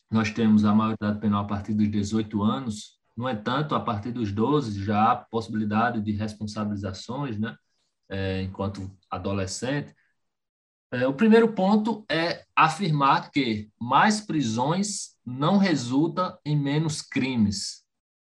nós 0.09 0.31
temos 0.31 0.65
a 0.65 0.73
maioridade 0.73 1.19
penal 1.19 1.43
a 1.43 1.47
partir 1.47 1.73
dos 1.73 1.89
18 1.89 2.41
anos, 2.43 2.99
no 3.15 3.29
entanto, 3.29 3.75
a 3.75 3.79
partir 3.79 4.11
dos 4.11 4.31
12 4.31 4.83
já 4.83 5.11
há 5.11 5.15
possibilidade 5.15 6.01
de 6.01 6.11
responsabilizações, 6.11 7.39
né, 7.39 7.55
é, 8.09 8.41
enquanto 8.41 8.91
adolescente. 9.09 9.95
É, 10.91 11.07
o 11.07 11.13
primeiro 11.13 11.53
ponto 11.53 12.05
é 12.09 12.45
afirmar 12.55 13.31
que 13.31 13.69
mais 13.79 14.21
prisões 14.21 15.15
não 15.25 15.57
resulta 15.57 16.37
em 16.45 16.57
menos 16.57 17.01
crimes. 17.01 17.83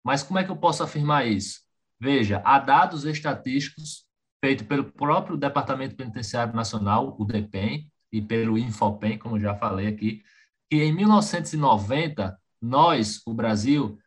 Mas 0.03 0.23
como 0.23 0.39
é 0.39 0.43
que 0.43 0.51
eu 0.51 0.57
posso 0.57 0.83
afirmar 0.83 1.27
isso? 1.27 1.61
Veja, 1.99 2.41
há 2.45 2.59
dados 2.59 3.03
estatísticos 3.03 4.05
feitos 4.39 4.65
pelo 4.67 4.91
próprio 4.91 5.35
Departamento 5.35 5.95
Penitenciário 5.95 6.55
Nacional, 6.55 7.15
o 7.19 7.25
DEPEN, 7.25 7.91
e 8.11 8.21
pelo 8.21 8.57
Infopem, 8.57 9.17
como 9.17 9.39
já 9.39 9.55
falei 9.55 9.87
aqui, 9.87 10.23
que 10.69 10.83
em 10.83 10.93
1990, 10.93 12.39
nós, 12.61 13.21
o 13.25 13.33
Brasil, 13.33 13.97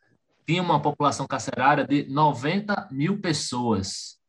tinha 0.45 0.61
uma 0.61 0.81
população 0.81 1.25
carcerária 1.27 1.85
de 1.85 2.05
90 2.09 2.89
mil 2.91 3.19
pessoas. 3.19 4.19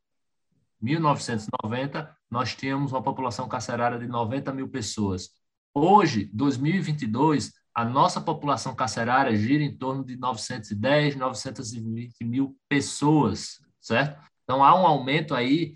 1990, 0.81 2.17
nós 2.31 2.55
tínhamos 2.55 2.93
uma 2.93 3.03
população 3.03 3.49
carcerária 3.49 3.99
de 3.99 4.07
90 4.07 4.53
mil 4.53 4.69
pessoas. 4.69 5.31
Hoje, 5.75 6.31
2022, 6.33 7.53
a 7.75 7.85
nossa 7.85 8.21
população 8.21 8.75
carcerária 8.75 9.35
gira 9.35 9.63
em 9.63 9.77
torno 9.77 10.05
de 10.05 10.17
910, 10.17 11.17
920 11.17 12.25
mil 12.25 12.57
pessoas, 12.69 13.61
certo? 13.81 14.21
Então, 14.45 14.63
há 14.63 14.75
um 14.79 14.87
aumento 14.87 15.35
aí 15.35 15.75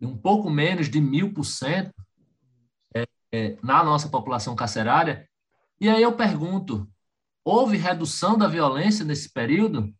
de 0.00 0.06
um 0.06 0.16
pouco 0.16 0.50
menos 0.50 0.88
de 0.88 1.00
mil 1.00 1.32
por 1.32 1.44
cento 1.44 1.94
é, 2.94 3.04
é, 3.32 3.56
na 3.62 3.84
nossa 3.84 4.08
população 4.08 4.56
carcerária. 4.56 5.28
E 5.80 5.88
aí 5.88 6.02
eu 6.02 6.14
pergunto, 6.14 6.88
houve 7.44 7.76
redução 7.76 8.36
da 8.36 8.46
violência 8.46 9.04
nesse 9.04 9.32
período? 9.32 9.94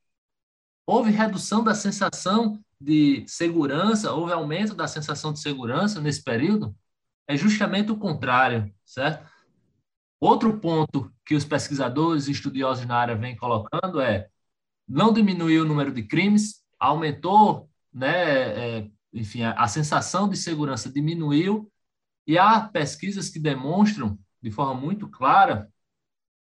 Houve 0.86 1.10
redução 1.10 1.64
da 1.64 1.74
sensação 1.74 2.62
de 2.80 3.24
segurança? 3.26 4.12
Houve 4.12 4.32
aumento 4.32 4.74
da 4.74 4.86
sensação 4.86 5.32
de 5.32 5.40
segurança 5.40 6.00
nesse 6.00 6.22
período? 6.22 6.76
É 7.26 7.36
justamente 7.36 7.90
o 7.90 7.98
contrário, 7.98 8.72
certo? 8.84 9.28
Outro 10.20 10.60
ponto 10.60 11.10
que 11.24 11.34
os 11.34 11.44
pesquisadores 11.44 12.28
e 12.28 12.32
estudiosos 12.32 12.84
na 12.84 12.96
área 12.96 13.16
vêm 13.16 13.36
colocando 13.36 14.00
é 14.00 14.28
não 14.86 15.12
diminuiu 15.12 15.62
o 15.62 15.66
número 15.66 15.92
de 15.92 16.02
crimes, 16.02 16.62
aumentou, 16.78 17.70
né, 17.92 18.80
é, 18.80 18.90
enfim, 19.12 19.44
a, 19.44 19.52
a 19.52 19.68
sensação 19.68 20.28
de 20.28 20.36
segurança 20.36 20.92
diminuiu 20.92 21.70
e 22.26 22.36
há 22.36 22.60
pesquisas 22.60 23.30
que 23.30 23.38
demonstram 23.38 24.18
de 24.42 24.50
forma 24.50 24.74
muito 24.74 25.08
clara 25.08 25.68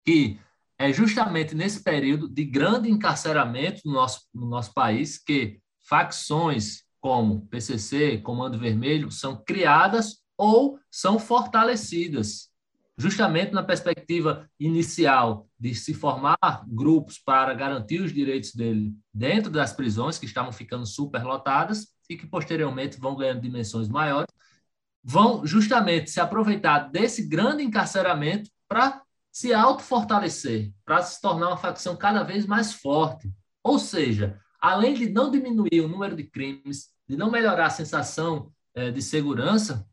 que 0.04 0.38
é 0.78 0.92
justamente 0.92 1.54
nesse 1.54 1.82
período 1.82 2.28
de 2.28 2.44
grande 2.44 2.90
encarceramento 2.90 3.82
no 3.84 3.92
nosso, 3.92 4.22
no 4.32 4.46
nosso 4.46 4.72
país 4.72 5.18
que 5.18 5.60
facções 5.88 6.84
como 7.00 7.46
PCC, 7.46 8.18
Comando 8.18 8.58
Vermelho, 8.58 9.10
são 9.10 9.42
criadas 9.44 10.22
ou 10.37 10.78
são 10.90 11.18
fortalecidas 11.18 12.50
justamente 13.00 13.52
na 13.52 13.62
perspectiva 13.62 14.49
inicial 14.58 15.49
de 15.58 15.75
se 15.75 15.94
formar 15.94 16.37
grupos 16.66 17.18
para 17.18 17.54
garantir 17.54 18.02
os 18.02 18.12
direitos 18.12 18.54
dele 18.54 18.94
dentro 19.12 19.50
das 19.50 19.72
prisões 19.72 20.18
que 20.18 20.26
estavam 20.26 20.52
ficando 20.52 20.84
superlotadas 20.84 21.88
e 22.10 22.16
que 22.16 22.26
posteriormente 22.26 23.00
vão 23.00 23.16
ganhando 23.16 23.40
dimensões 23.40 23.88
maiores, 23.88 24.28
vão 25.02 25.47
justamente 25.47 26.11
se 26.11 26.21
aproveitar 26.21 26.90
desse 26.90 27.26
grande 27.26 27.62
encarceramento 27.62 28.50
para 28.69 29.02
se 29.33 29.54
autofortalecer, 29.54 30.73
para 30.85 31.02
se 31.02 31.21
tornar 31.21 31.49
uma 31.49 31.57
facção 31.57 31.97
cada 31.97 32.23
vez 32.23 32.47
mais 32.47 32.73
forte. 32.73 33.30
Ou 33.62 33.78
seja, 33.78 34.38
além 34.61 34.95
de 34.95 35.09
não 35.09 35.30
diminuir 35.30 35.80
o 35.80 35.88
número 35.88 36.16
de 36.16 36.25
crimes, 36.25 36.90
de 37.09 37.16
não 37.16 37.30
melhorar 37.30 37.66
a 37.66 37.71
sensação 37.71 38.52
eh, 38.75 38.90
de 38.90 39.00
segurança, 39.00 39.87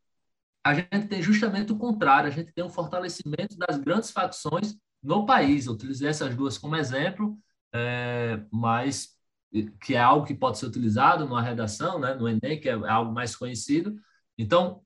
a 0.64 0.74
gente 0.74 1.08
tem 1.08 1.22
justamente 1.22 1.72
o 1.72 1.78
contrário, 1.78 2.28
a 2.28 2.32
gente 2.32 2.52
tem 2.52 2.64
um 2.64 2.70
fortalecimento 2.70 3.58
das 3.58 3.78
grandes 3.78 4.12
facções 4.12 4.76
no 5.02 5.26
país. 5.26 5.66
Eu 5.66 5.74
utilizei 5.74 6.10
essas 6.10 6.36
duas 6.36 6.58
como 6.58 6.76
exemplo, 6.76 7.38
é, 7.74 8.44
mas 8.52 9.16
que 9.82 9.96
é 9.96 10.00
algo 10.00 10.26
que 10.26 10.36
pode 10.36 10.58
ser 10.58 10.66
utilizado 10.66 11.26
numa 11.26 11.42
redação, 11.42 12.00
né, 12.00 12.14
no 12.14 12.28
Enem, 12.28 12.60
que 12.60 12.68
é 12.68 12.74
algo 12.74 13.14
mais 13.14 13.36
conhecido. 13.36 13.96
Então, 14.38 14.82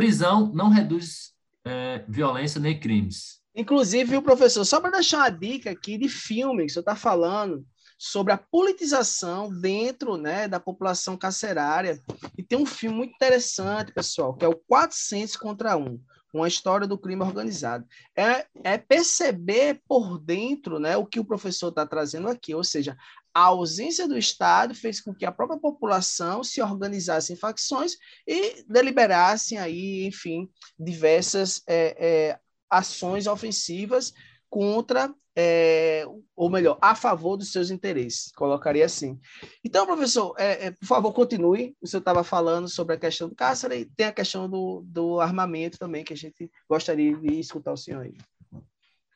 prisão 0.00 0.50
não 0.54 0.70
reduz 0.70 1.34
é, 1.62 2.02
violência 2.08 2.58
nem 2.58 2.80
crimes. 2.80 3.42
Inclusive, 3.54 4.16
o 4.16 4.22
professor, 4.22 4.64
só 4.64 4.80
para 4.80 4.92
deixar 4.92 5.18
uma 5.18 5.28
dica 5.28 5.70
aqui 5.70 5.98
de 5.98 6.08
filme 6.08 6.64
que 6.64 6.72
você 6.72 6.80
está 6.80 6.96
falando, 6.96 7.66
sobre 7.98 8.32
a 8.32 8.38
politização 8.38 9.50
dentro 9.60 10.16
né, 10.16 10.48
da 10.48 10.58
população 10.58 11.18
carcerária. 11.18 12.00
E 12.38 12.42
tem 12.42 12.58
um 12.58 12.64
filme 12.64 12.96
muito 12.96 13.14
interessante, 13.14 13.92
pessoal, 13.92 14.34
que 14.34 14.42
é 14.42 14.48
o 14.48 14.56
400 14.56 15.36
contra 15.36 15.76
1, 15.76 16.00
uma 16.32 16.48
história 16.48 16.86
do 16.86 16.96
crime 16.96 17.22
organizado. 17.22 17.84
É, 18.16 18.46
é 18.64 18.78
perceber 18.78 19.82
por 19.86 20.18
dentro 20.18 20.78
né, 20.78 20.96
o 20.96 21.04
que 21.04 21.20
o 21.20 21.26
professor 21.26 21.68
está 21.68 21.84
trazendo 21.84 22.28
aqui, 22.28 22.54
ou 22.54 22.64
seja, 22.64 22.96
a 23.34 23.42
ausência 23.42 24.08
do 24.08 24.18
Estado 24.18 24.74
fez 24.74 25.00
com 25.00 25.14
que 25.14 25.24
a 25.24 25.32
própria 25.32 25.58
população 25.58 26.42
se 26.42 26.60
organizasse 26.60 27.32
em 27.32 27.36
facções 27.36 27.96
e 28.26 28.64
deliberassem 28.64 29.58
aí, 29.58 30.06
enfim, 30.06 30.50
diversas 30.78 31.62
é, 31.66 31.96
é, 31.98 32.38
ações 32.68 33.26
ofensivas 33.26 34.12
contra 34.48 35.14
é, 35.36 36.04
ou 36.34 36.50
melhor, 36.50 36.78
a 36.82 36.94
favor 36.94 37.36
dos 37.36 37.52
seus 37.52 37.70
interesses, 37.70 38.32
colocaria 38.32 38.84
assim. 38.84 39.18
Então, 39.64 39.86
professor, 39.86 40.34
é, 40.36 40.66
é, 40.66 40.70
por 40.72 40.86
favor, 40.86 41.12
continue. 41.12 41.76
O 41.80 41.86
senhor 41.86 42.00
estava 42.00 42.24
falando 42.24 42.68
sobre 42.68 42.94
a 42.94 42.98
questão 42.98 43.28
do 43.28 43.34
cárcere 43.34 43.80
e 43.80 43.84
tem 43.84 44.06
a 44.06 44.12
questão 44.12 44.50
do, 44.50 44.82
do 44.84 45.20
armamento 45.20 45.78
também, 45.78 46.04
que 46.04 46.12
a 46.12 46.16
gente 46.16 46.50
gostaria 46.68 47.16
de 47.16 47.38
escutar 47.38 47.72
o 47.72 47.76
senhor 47.76 48.02
aí. 48.02 48.14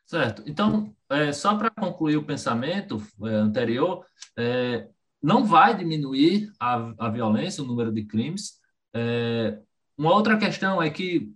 Certo. 0.07 0.43
Então, 0.47 0.95
é, 1.09 1.33
só 1.33 1.57
para 1.57 1.71
concluir 1.71 2.17
o 2.17 2.25
pensamento 2.25 3.03
é, 3.23 3.29
anterior, 3.29 4.05
é, 4.39 4.89
não 5.23 5.45
vai 5.45 5.77
diminuir 5.77 6.53
a, 6.61 6.93
a 6.99 7.09
violência, 7.09 7.63
o 7.63 7.67
número 7.67 7.91
de 7.93 8.05
crimes. 8.05 8.61
É, 8.95 9.59
uma 9.97 10.13
outra 10.13 10.37
questão 10.37 10.83
é 10.83 10.91
que 10.91 11.33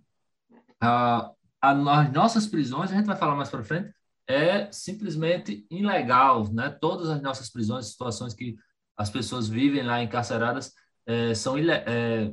a, 0.79 1.31
a, 1.61 1.99
as 2.01 2.13
nossas 2.13 2.45
prisões, 2.45 2.91
a 2.91 2.95
gente 2.95 3.07
vai 3.07 3.17
falar 3.17 3.35
mais 3.35 3.49
para 3.49 3.63
frente, 3.63 3.91
é 4.27 4.71
simplesmente 4.71 5.65
ilegal, 5.71 6.47
né? 6.53 6.69
Todas 6.69 7.09
as 7.09 7.19
nossas 7.19 7.49
prisões, 7.49 7.87
situações 7.87 8.33
que 8.35 8.55
as 8.95 9.09
pessoas 9.09 9.47
vivem 9.49 9.81
lá 9.81 10.03
encarceradas, 10.03 10.71
é, 11.07 11.33
são 11.33 11.57
é, 11.57 12.31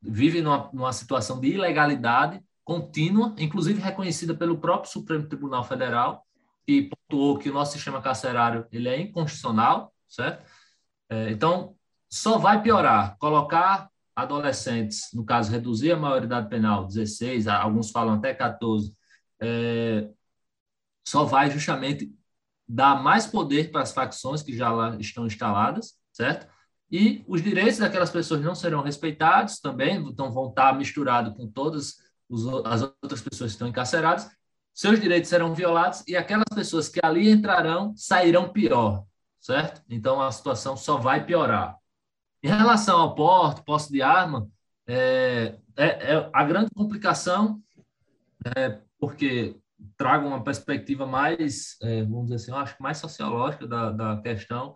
vivem 0.00 0.40
numa, 0.40 0.70
numa 0.72 0.92
situação 0.92 1.38
de 1.38 1.48
ilegalidade 1.48 2.42
contínua, 2.64 3.34
inclusive 3.38 3.80
reconhecida 3.80 4.34
pelo 4.34 4.58
próprio 4.58 4.90
Supremo 4.90 5.26
Tribunal 5.26 5.64
Federal, 5.64 6.24
que 6.66 6.88
pontuou 6.88 7.38
que 7.38 7.50
o 7.50 7.52
nosso 7.52 7.72
sistema 7.72 8.00
carcerário 8.00 8.66
ele 8.70 8.88
é 8.88 9.00
inconstitucional, 9.00 9.92
certo? 10.08 10.48
É, 11.08 11.30
então, 11.30 11.74
só 12.08 12.38
vai 12.38 12.62
piorar. 12.62 13.16
Colocar 13.18 13.90
adolescentes, 14.14 15.08
no 15.12 15.24
caso, 15.24 15.50
reduzir 15.50 15.92
a 15.92 15.96
maioridade 15.96 16.48
penal, 16.48 16.86
16, 16.86 17.48
alguns 17.48 17.90
falam 17.90 18.14
até 18.14 18.34
14, 18.34 18.94
é, 19.40 20.08
só 21.06 21.24
vai 21.24 21.50
justamente 21.50 22.14
dar 22.68 23.02
mais 23.02 23.26
poder 23.26 23.70
para 23.70 23.82
as 23.82 23.92
facções 23.92 24.42
que 24.42 24.56
já 24.56 24.70
lá 24.70 24.96
estão 24.96 25.26
instaladas, 25.26 25.94
certo? 26.12 26.46
E 26.90 27.24
os 27.26 27.42
direitos 27.42 27.78
daquelas 27.78 28.10
pessoas 28.10 28.42
não 28.42 28.54
serão 28.54 28.82
respeitados 28.82 29.58
também, 29.58 29.96
então 29.96 30.30
vão 30.30 30.50
estar 30.50 30.76
misturados 30.76 31.34
com 31.34 31.50
todas 31.50 31.94
as 32.64 32.82
outras 32.82 33.20
pessoas 33.20 33.50
que 33.50 33.54
estão 33.54 33.68
encarceradas, 33.68 34.30
seus 34.74 35.00
direitos 35.00 35.28
serão 35.28 35.54
violados 35.54 36.02
e 36.08 36.16
aquelas 36.16 36.48
pessoas 36.54 36.88
que 36.88 37.00
ali 37.02 37.30
entrarão 37.30 37.94
sairão 37.96 38.48
pior, 38.48 39.04
certo? 39.38 39.82
Então 39.88 40.20
a 40.20 40.32
situação 40.32 40.76
só 40.76 40.96
vai 40.96 41.24
piorar. 41.24 41.76
Em 42.42 42.48
relação 42.48 43.00
ao 43.00 43.14
porte, 43.14 43.62
posse 43.64 43.92
de 43.92 44.02
arma, 44.02 44.48
é, 44.86 45.58
é, 45.76 46.14
é 46.14 46.30
a 46.32 46.44
grande 46.44 46.70
complicação, 46.74 47.62
é, 48.56 48.80
porque 48.98 49.56
trago 49.96 50.26
uma 50.26 50.42
perspectiva 50.42 51.06
mais, 51.06 51.76
é, 51.82 52.02
vamos 52.02 52.24
dizer 52.24 52.36
assim, 52.36 52.50
eu 52.50 52.56
acho 52.56 52.82
mais 52.82 52.98
sociológica 52.98 53.66
da, 53.66 53.90
da 53.90 54.22
questão, 54.22 54.74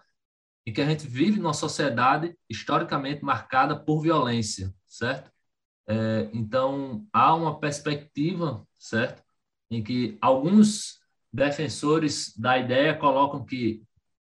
e 0.64 0.72
que 0.72 0.80
a 0.80 0.86
gente 0.86 1.06
vive 1.06 1.38
numa 1.38 1.54
sociedade 1.54 2.36
historicamente 2.50 3.24
marcada 3.24 3.78
por 3.78 4.00
violência, 4.00 4.74
certo? 4.86 5.30
É, 5.88 6.28
então, 6.32 7.06
há 7.12 7.34
uma 7.34 7.58
perspectiva, 7.60 8.66
certo? 8.78 9.22
Em 9.70 9.82
que 9.82 10.18
alguns 10.20 10.98
defensores 11.32 12.36
da 12.36 12.58
ideia 12.58 12.96
colocam 12.96 13.44
que 13.44 13.82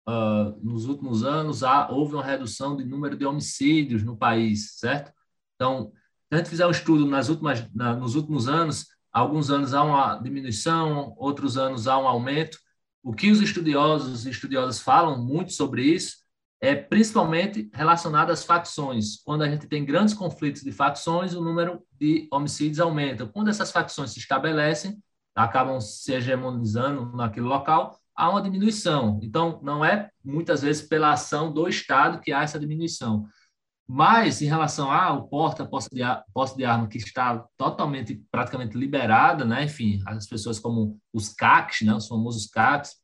uh, 0.09 0.59
nos 0.63 0.87
últimos 0.87 1.25
anos 1.25 1.63
há, 1.63 1.91
houve 1.91 2.15
uma 2.15 2.25
redução 2.25 2.77
de 2.77 2.85
número 2.85 3.17
de 3.17 3.27
homicídios 3.27 4.03
no 4.03 4.17
país, 4.17 4.77
certo? 4.79 5.13
Então, 5.55 5.93
se 6.29 6.35
a 6.35 6.37
gente 6.39 6.51
fizer 6.51 6.67
um 6.67 6.71
estudo 6.71 7.07
nas 7.07 7.29
últimas, 7.29 7.69
na, 7.73 7.95
nos 7.95 8.15
últimos 8.15 8.49
anos, 8.49 8.87
alguns 9.13 9.51
anos 9.51 9.75
há 9.75 9.83
uma 9.85 10.17
diminuição, 10.19 11.15
outros 11.17 11.57
anos 11.57 11.87
há 11.87 11.99
um 11.99 12.09
aumento. 12.09 12.59
O 13.03 13.13
que 13.13 13.31
os 13.31 13.41
estudiosos 13.41 14.27
e 14.27 14.31
estudiosas 14.31 14.81
falam 14.81 15.23
muito 15.23 15.53
sobre 15.53 15.83
isso 15.85 16.24
é 16.65 16.75
principalmente 16.75 17.71
relacionado 17.75 18.31
às 18.31 18.43
facções. 18.43 19.23
Quando 19.23 19.43
a 19.43 19.49
gente 19.49 19.67
tem 19.67 19.85
grandes 19.85 20.15
conflitos 20.15 20.63
de 20.63 20.73
facções, 20.73 21.35
o 21.35 21.45
número 21.45 21.83
de 22.01 22.27
homicídios 22.33 22.81
aumenta. 22.81 23.27
Quando 23.27 23.51
essas 23.51 23.71
facções 23.71 24.13
se 24.13 24.19
estabelecem, 24.19 24.99
acabam 25.35 25.79
se 25.79 26.15
hegemonizando 26.15 27.15
naquele 27.15 27.45
local, 27.45 27.99
há 28.17 28.31
uma 28.31 28.41
diminuição. 28.41 29.21
Então, 29.23 29.61
não 29.63 29.85
é 29.85 30.09
muitas 30.25 30.63
vezes 30.63 30.81
pela 30.81 31.13
ação 31.13 31.53
do 31.53 31.69
Estado 31.69 32.21
que 32.21 32.33
há 32.33 32.43
essa 32.43 32.59
diminuição. 32.59 33.27
Mas, 33.87 34.41
em 34.41 34.47
relação 34.47 34.91
ao 34.91 35.29
porta, 35.29 35.67
posse 35.67 35.91
de, 35.93 36.01
posse 36.33 36.57
de 36.57 36.65
arma 36.65 36.89
que 36.89 36.97
está 36.97 37.45
totalmente, 37.59 38.25
praticamente 38.31 38.79
liberada, 38.79 39.45
né? 39.45 39.65
enfim, 39.65 40.01
as 40.07 40.27
pessoas 40.27 40.59
como 40.59 40.99
os 41.13 41.29
CACs, 41.29 41.83
né? 41.83 41.95
os 41.95 42.09
famosos 42.09 42.47
CACs, 42.47 42.95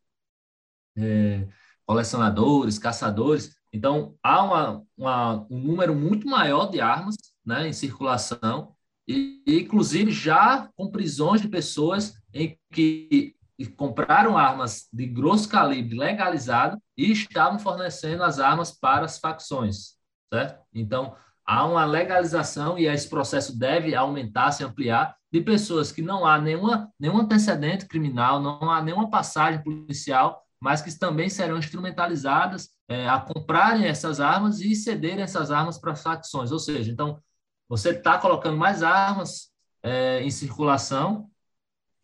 é, 0.97 1.47
colecionadores, 1.91 2.79
caçadores. 2.79 3.57
Então, 3.73 4.15
há 4.23 4.45
uma, 4.45 4.83
uma, 4.97 5.47
um 5.51 5.59
número 5.59 5.93
muito 5.93 6.25
maior 6.29 6.71
de 6.71 6.81
armas 6.81 7.17
né? 7.45 7.67
em 7.67 7.73
circulação, 7.73 8.77
e, 9.09 9.43
inclusive 9.49 10.13
já 10.13 10.69
com 10.77 10.89
prisões 10.89 11.41
de 11.41 11.49
pessoas 11.49 12.15
em 12.33 12.57
que 12.73 13.35
compraram 13.77 14.39
armas 14.39 14.87
de 14.93 15.05
grosso 15.05 15.49
calibre 15.49 15.99
legalizado 15.99 16.81
e 16.97 17.11
estavam 17.11 17.59
fornecendo 17.59 18.23
as 18.23 18.39
armas 18.39 18.71
para 18.71 19.05
as 19.05 19.19
facções 19.19 19.99
certo? 20.33 20.61
Então, 20.73 21.17
há 21.45 21.67
uma 21.67 21.85
legalização 21.85 22.79
e 22.79 22.87
esse 22.87 23.09
processo 23.09 23.59
deve 23.59 23.95
aumentar, 23.95 24.53
se 24.53 24.63
ampliar, 24.63 25.17
de 25.33 25.41
pessoas 25.41 25.93
que 25.93 26.03
não 26.03 26.25
há 26.25 26.39
nenhuma, 26.39 26.89
nenhum 26.99 27.19
antecedente 27.19 27.87
criminal, 27.87 28.41
não 28.41 28.71
há 28.71 28.81
nenhuma 28.83 29.11
passagem 29.11 29.63
policial, 29.63 30.45
mas 30.61 30.83
que 30.83 30.97
também 30.99 31.29
serão 31.29 31.59
instrumentalizadas 31.59 32.71
é, 32.87 33.09
a 33.09 33.19
comprarem 33.19 33.87
essas 33.87 34.21
armas 34.21 34.61
e 34.61 34.75
cederem 34.77 35.23
essas 35.23 35.51
armas 35.51 35.79
para 35.79 35.97
facções. 35.97 36.53
Ou 36.53 36.59
seja, 36.59 36.91
então, 36.91 37.23
você 37.69 37.91
está 37.91 38.19
colocando 38.19 38.59
mais 38.59 38.83
armas 38.83 39.51
é, 39.83 40.23
em 40.23 40.31
circulação 40.31 41.31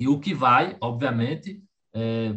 e 0.01 0.09
o 0.09 0.19
que 0.19 0.33
vai, 0.33 0.77
obviamente, 0.81 1.62
é, 1.92 2.35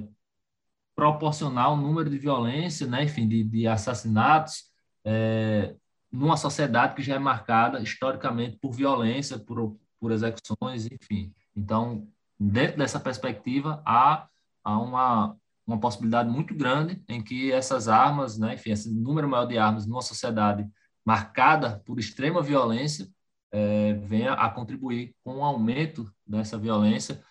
proporcionar 0.95 1.71
o 1.71 1.77
número 1.77 2.09
de 2.09 2.17
violência, 2.17 2.85
né, 2.85 3.03
enfim, 3.03 3.27
de, 3.27 3.43
de 3.43 3.67
assassinatos, 3.67 4.65
é, 5.05 5.75
numa 6.11 6.35
sociedade 6.35 6.95
que 6.95 7.01
já 7.01 7.15
é 7.15 7.19
marcada 7.19 7.79
historicamente 7.79 8.57
por 8.57 8.71
violência, 8.73 9.39
por, 9.39 9.77
por 9.99 10.11
execuções, 10.11 10.87
enfim. 10.91 11.33
Então, 11.55 12.07
dentro 12.37 12.77
dessa 12.77 12.99
perspectiva, 12.99 13.81
há, 13.85 14.27
há 14.63 14.79
uma, 14.79 15.37
uma 15.69 15.79
possibilidade 15.79 16.29
muito 16.29 16.55
grande 16.55 17.01
em 17.07 17.21
que 17.21 17.51
essas 17.51 17.87
armas, 17.87 18.37
né, 18.39 18.55
enfim, 18.55 18.71
esse 18.71 18.89
número 18.91 19.29
maior 19.29 19.45
de 19.45 19.57
armas 19.57 19.85
numa 19.85 20.01
sociedade 20.01 20.67
marcada 21.05 21.81
por 21.85 21.99
extrema 21.99 22.41
violência, 22.41 23.07
é, 23.51 23.93
venha 23.93 24.33
a 24.33 24.49
contribuir 24.49 25.15
com 25.23 25.37
o 25.37 25.43
aumento 25.43 26.11
dessa 26.25 26.57
violência. 26.57 27.23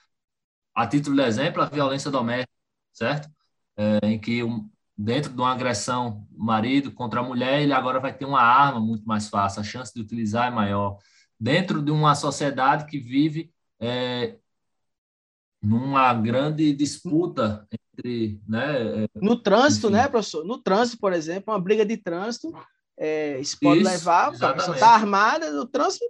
A 0.74 0.86
título 0.86 1.16
de 1.16 1.22
exemplo, 1.22 1.62
a 1.62 1.66
violência 1.66 2.10
doméstica, 2.10 2.52
certo? 2.92 3.28
É, 3.76 3.98
em 4.06 4.18
que 4.20 4.42
um, 4.44 4.70
dentro 4.96 5.32
de 5.32 5.40
uma 5.40 5.52
agressão 5.52 6.26
marido 6.30 6.92
contra 6.92 7.20
a 7.20 7.22
mulher, 7.22 7.62
ele 7.62 7.72
agora 7.72 8.00
vai 8.00 8.12
ter 8.12 8.24
uma 8.24 8.40
arma 8.42 8.80
muito 8.80 9.04
mais 9.06 9.28
fácil, 9.28 9.60
a 9.60 9.64
chance 9.64 9.92
de 9.92 10.00
utilizar 10.00 10.46
é 10.46 10.50
maior. 10.50 10.98
Dentro 11.38 11.82
de 11.82 11.90
uma 11.90 12.14
sociedade 12.14 12.86
que 12.86 12.98
vive 12.98 13.52
é, 13.80 14.38
numa 15.62 16.14
grande 16.14 16.72
disputa 16.72 17.66
entre. 17.70 18.40
Né, 18.48 19.04
é, 19.04 19.08
no 19.16 19.36
trânsito, 19.36 19.88
enfim. 19.88 19.96
né, 19.96 20.08
professor? 20.08 20.44
No 20.44 20.58
trânsito, 20.58 20.98
por 20.98 21.12
exemplo, 21.12 21.52
uma 21.52 21.60
briga 21.60 21.84
de 21.84 21.96
trânsito, 21.96 22.52
é, 22.96 23.40
isso 23.40 23.56
pode 23.60 23.80
isso, 23.80 23.90
levar, 23.90 24.28
a 24.28 24.52
pessoa 24.54 24.74
está 24.74 24.90
armada, 24.90 25.50
no 25.50 25.66
trânsito 25.66 26.04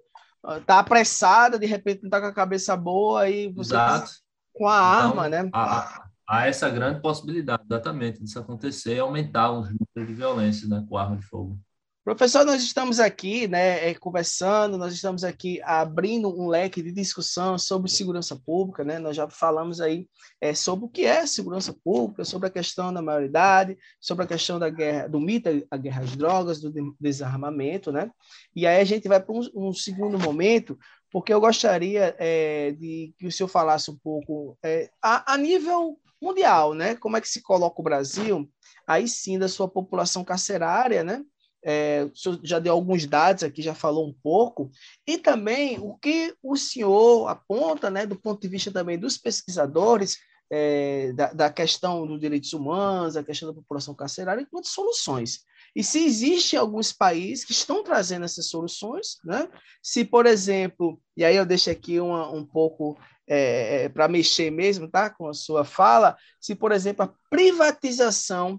está 0.58 0.78
apressada, 0.78 1.58
de 1.58 1.66
repente 1.66 2.02
não 2.02 2.08
está 2.08 2.20
com 2.20 2.26
a 2.26 2.32
cabeça 2.32 2.76
boa, 2.76 3.28
e 3.28 3.48
você 3.52 3.74
tá 3.74 4.04
com 4.52 4.68
a 4.68 4.76
então, 4.76 5.10
arma, 5.10 5.28
né? 5.28 5.50
A, 5.52 6.08
há 6.26 6.46
essa 6.46 6.68
grande 6.68 7.00
possibilidade, 7.00 7.62
exatamente, 7.64 8.22
disso 8.22 8.38
acontecer 8.38 8.96
e 8.96 9.00
aumentar 9.00 9.50
os 9.50 9.66
números 9.66 10.08
de 10.08 10.14
violência 10.14 10.68
né, 10.68 10.84
com 10.88 10.96
arma 10.96 11.16
de 11.16 11.24
fogo. 11.24 11.58
Professor, 12.08 12.42
nós 12.42 12.62
estamos 12.62 13.00
aqui 13.00 13.46
né, 13.46 13.90
é, 13.90 13.94
conversando, 13.94 14.78
nós 14.78 14.94
estamos 14.94 15.24
aqui 15.24 15.60
abrindo 15.62 16.30
um 16.30 16.48
leque 16.48 16.80
de 16.80 16.90
discussão 16.90 17.58
sobre 17.58 17.90
segurança 17.90 18.34
pública, 18.34 18.82
né? 18.82 18.98
Nós 18.98 19.14
já 19.14 19.28
falamos 19.28 19.78
aí 19.78 20.08
é, 20.40 20.54
sobre 20.54 20.86
o 20.86 20.88
que 20.88 21.04
é 21.04 21.26
segurança 21.26 21.76
pública, 21.84 22.24
sobre 22.24 22.48
a 22.48 22.50
questão 22.50 22.94
da 22.94 23.02
maioridade, 23.02 23.76
sobre 24.00 24.24
a 24.24 24.26
questão 24.26 24.58
da 24.58 24.70
guerra, 24.70 25.06
do 25.06 25.20
mito, 25.20 25.50
a 25.70 25.76
guerra 25.76 26.00
às 26.00 26.16
drogas, 26.16 26.62
do 26.62 26.96
desarmamento, 26.98 27.92
né? 27.92 28.10
E 28.56 28.66
aí 28.66 28.80
a 28.80 28.84
gente 28.84 29.06
vai 29.06 29.20
para 29.20 29.34
um, 29.34 29.46
um 29.54 29.74
segundo 29.74 30.18
momento, 30.18 30.78
porque 31.12 31.30
eu 31.30 31.42
gostaria 31.42 32.16
é, 32.18 32.72
de 32.72 33.12
que 33.18 33.26
o 33.26 33.30
senhor 33.30 33.50
falasse 33.50 33.90
um 33.90 33.98
pouco 33.98 34.56
é, 34.64 34.88
a, 35.02 35.34
a 35.34 35.36
nível 35.36 36.00
mundial, 36.22 36.72
né? 36.72 36.94
Como 36.94 37.18
é 37.18 37.20
que 37.20 37.28
se 37.28 37.42
coloca 37.42 37.82
o 37.82 37.84
Brasil? 37.84 38.50
Aí 38.86 39.06
sim, 39.06 39.38
da 39.38 39.46
sua 39.46 39.68
população 39.68 40.24
carcerária, 40.24 41.04
né? 41.04 41.22
É, 41.70 42.08
o 42.10 42.16
senhor 42.16 42.40
já 42.42 42.58
deu 42.58 42.72
alguns 42.72 43.04
dados 43.04 43.42
aqui, 43.42 43.60
já 43.60 43.74
falou 43.74 44.08
um 44.08 44.14
pouco, 44.22 44.70
e 45.06 45.18
também 45.18 45.78
o 45.78 45.98
que 45.98 46.34
o 46.42 46.56
senhor 46.56 47.28
aponta, 47.28 47.90
né, 47.90 48.06
do 48.06 48.16
ponto 48.16 48.40
de 48.40 48.48
vista 48.48 48.72
também 48.72 48.98
dos 48.98 49.18
pesquisadores, 49.18 50.16
é, 50.50 51.12
da, 51.12 51.30
da, 51.34 51.52
questão 51.52 52.06
dos 52.06 52.18
direitos 52.18 52.54
humanos, 52.54 53.18
a 53.18 53.22
questão 53.22 53.50
da 53.50 53.54
população 53.54 53.94
carcerária, 53.94 54.40
enquanto 54.40 54.66
soluções. 54.66 55.40
E 55.76 55.84
se 55.84 56.02
existem 56.02 56.58
alguns 56.58 56.90
países 56.90 57.44
que 57.44 57.52
estão 57.52 57.84
trazendo 57.84 58.24
essas 58.24 58.46
soluções, 58.46 59.18
né? 59.22 59.46
se, 59.82 60.06
por 60.06 60.24
exemplo, 60.24 60.98
e 61.14 61.22
aí 61.22 61.36
eu 61.36 61.44
deixo 61.44 61.70
aqui 61.70 62.00
uma, 62.00 62.30
um 62.30 62.46
pouco 62.46 62.98
é, 63.28 63.84
é 63.84 63.88
para 63.90 64.08
mexer 64.08 64.50
mesmo, 64.50 64.88
tá? 64.88 65.10
Com 65.10 65.28
a 65.28 65.34
sua 65.34 65.66
fala, 65.66 66.16
se, 66.40 66.54
por 66.54 66.72
exemplo, 66.72 67.04
a 67.04 67.12
privatização 67.28 68.58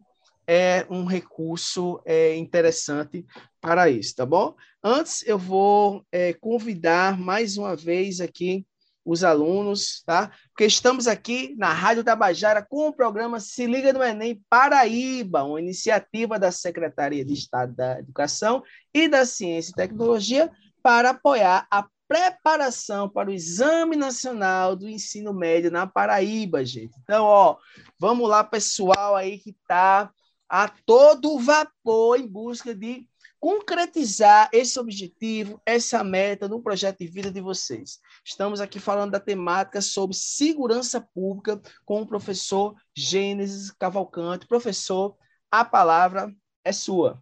é 0.51 0.83
um 0.89 1.05
recurso 1.05 2.01
é, 2.03 2.35
interessante 2.35 3.23
para 3.61 3.87
isso, 3.87 4.15
tá 4.15 4.25
bom? 4.25 4.55
Antes, 4.83 5.23
eu 5.27 5.37
vou 5.37 6.03
é, 6.11 6.33
convidar 6.33 7.19
mais 7.19 7.55
uma 7.55 7.75
vez 7.75 8.19
aqui 8.19 8.65
os 9.05 9.23
alunos, 9.23 10.01
tá? 10.07 10.31
Porque 10.47 10.65
estamos 10.65 11.07
aqui 11.07 11.53
na 11.55 11.71
Rádio 11.71 12.03
Tabajara 12.03 12.65
com 12.67 12.87
o 12.87 12.93
programa 12.93 13.39
Se 13.39 13.67
Liga 13.67 13.93
no 13.93 14.01
Enem 14.01 14.41
Paraíba, 14.49 15.43
uma 15.43 15.61
iniciativa 15.61 16.39
da 16.39 16.51
Secretaria 16.51 17.23
de 17.23 17.33
Estado 17.33 17.75
da 17.75 17.99
Educação 17.99 18.63
e 18.91 19.07
da 19.07 19.27
Ciência 19.27 19.69
e 19.71 19.75
Tecnologia 19.75 20.51
para 20.81 21.11
apoiar 21.11 21.67
a 21.69 21.85
preparação 22.07 23.07
para 23.07 23.29
o 23.29 23.33
Exame 23.33 23.95
Nacional 23.95 24.75
do 24.75 24.89
Ensino 24.89 25.31
Médio 25.31 25.69
na 25.69 25.85
Paraíba, 25.85 26.65
gente. 26.65 26.95
Então, 27.03 27.23
ó, 27.23 27.57
vamos 27.99 28.27
lá, 28.27 28.43
pessoal 28.43 29.15
aí 29.15 29.37
que 29.37 29.51
está 29.51 30.11
a 30.49 30.67
todo 30.67 31.39
vapor 31.39 32.19
em 32.19 32.27
busca 32.27 32.73
de 32.73 33.07
concretizar 33.39 34.49
esse 34.51 34.79
objetivo, 34.79 35.61
essa 35.65 36.03
meta 36.03 36.47
no 36.47 36.61
projeto 36.61 36.99
de 36.99 37.07
vida 37.07 37.31
de 37.31 37.39
vocês. 37.39 37.99
Estamos 38.25 38.59
aqui 38.59 38.79
falando 38.79 39.11
da 39.11 39.19
temática 39.19 39.79
sobre 39.81 40.15
segurança 40.15 40.99
pública 40.99 41.61
com 41.85 42.01
o 42.01 42.07
professor 42.07 42.75
Gênesis 42.95 43.71
Cavalcante. 43.71 44.47
Professor, 44.47 45.15
a 45.49 45.63
palavra 45.63 46.35
é 46.63 46.71
sua. 46.71 47.21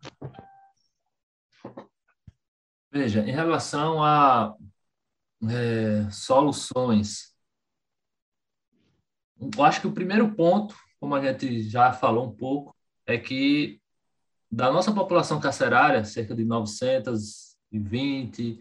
Veja, 2.90 3.20
em 3.22 3.32
relação 3.32 4.02
a 4.02 4.56
é, 5.44 6.10
soluções, 6.10 7.36
eu 9.40 9.64
acho 9.64 9.82
que 9.82 9.88
o 9.88 9.94
primeiro 9.94 10.34
ponto, 10.34 10.76
como 11.00 11.14
a 11.14 11.22
gente 11.22 11.62
já 11.70 11.94
falou 11.94 12.26
um 12.26 12.36
pouco, 12.36 12.77
é 13.08 13.18
que 13.18 13.82
da 14.52 14.72
nossa 14.72 14.94
população 14.94 15.40
carcerária, 15.40 16.06
cerca 16.06 16.36
de 16.36 16.46
920, 16.46 18.60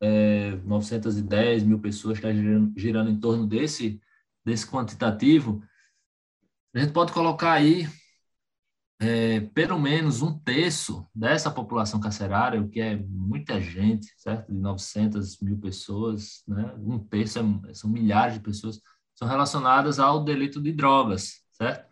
é, 0.00 0.52
910 0.64 1.64
mil 1.64 1.80
pessoas 1.80 2.18
está 2.18 2.32
girando, 2.32 2.72
girando 2.78 3.10
em 3.10 3.18
torno 3.18 3.46
desse, 3.46 4.00
desse 4.44 4.66
quantitativo, 4.66 5.62
a 6.74 6.78
gente 6.78 6.92
pode 6.92 7.12
colocar 7.12 7.52
aí 7.52 7.88
é, 9.00 9.40
pelo 9.40 9.78
menos 9.78 10.22
um 10.22 10.38
terço 10.38 11.06
dessa 11.14 11.50
população 11.50 12.00
carcerária, 12.00 12.60
o 12.60 12.68
que 12.68 12.80
é 12.80 12.96
muita 12.96 13.60
gente, 13.60 14.12
certo? 14.16 14.52
De 14.52 14.58
900 14.58 15.40
mil 15.40 15.58
pessoas, 15.58 16.42
né? 16.46 16.74
Um 16.78 16.98
terço 16.98 17.38
é, 17.68 17.74
são 17.74 17.90
milhares 17.90 18.34
de 18.34 18.40
pessoas, 18.40 18.80
são 19.14 19.28
relacionadas 19.28 19.98
ao 19.98 20.24
delito 20.24 20.60
de 20.60 20.72
drogas, 20.72 21.42
certo? 21.52 21.87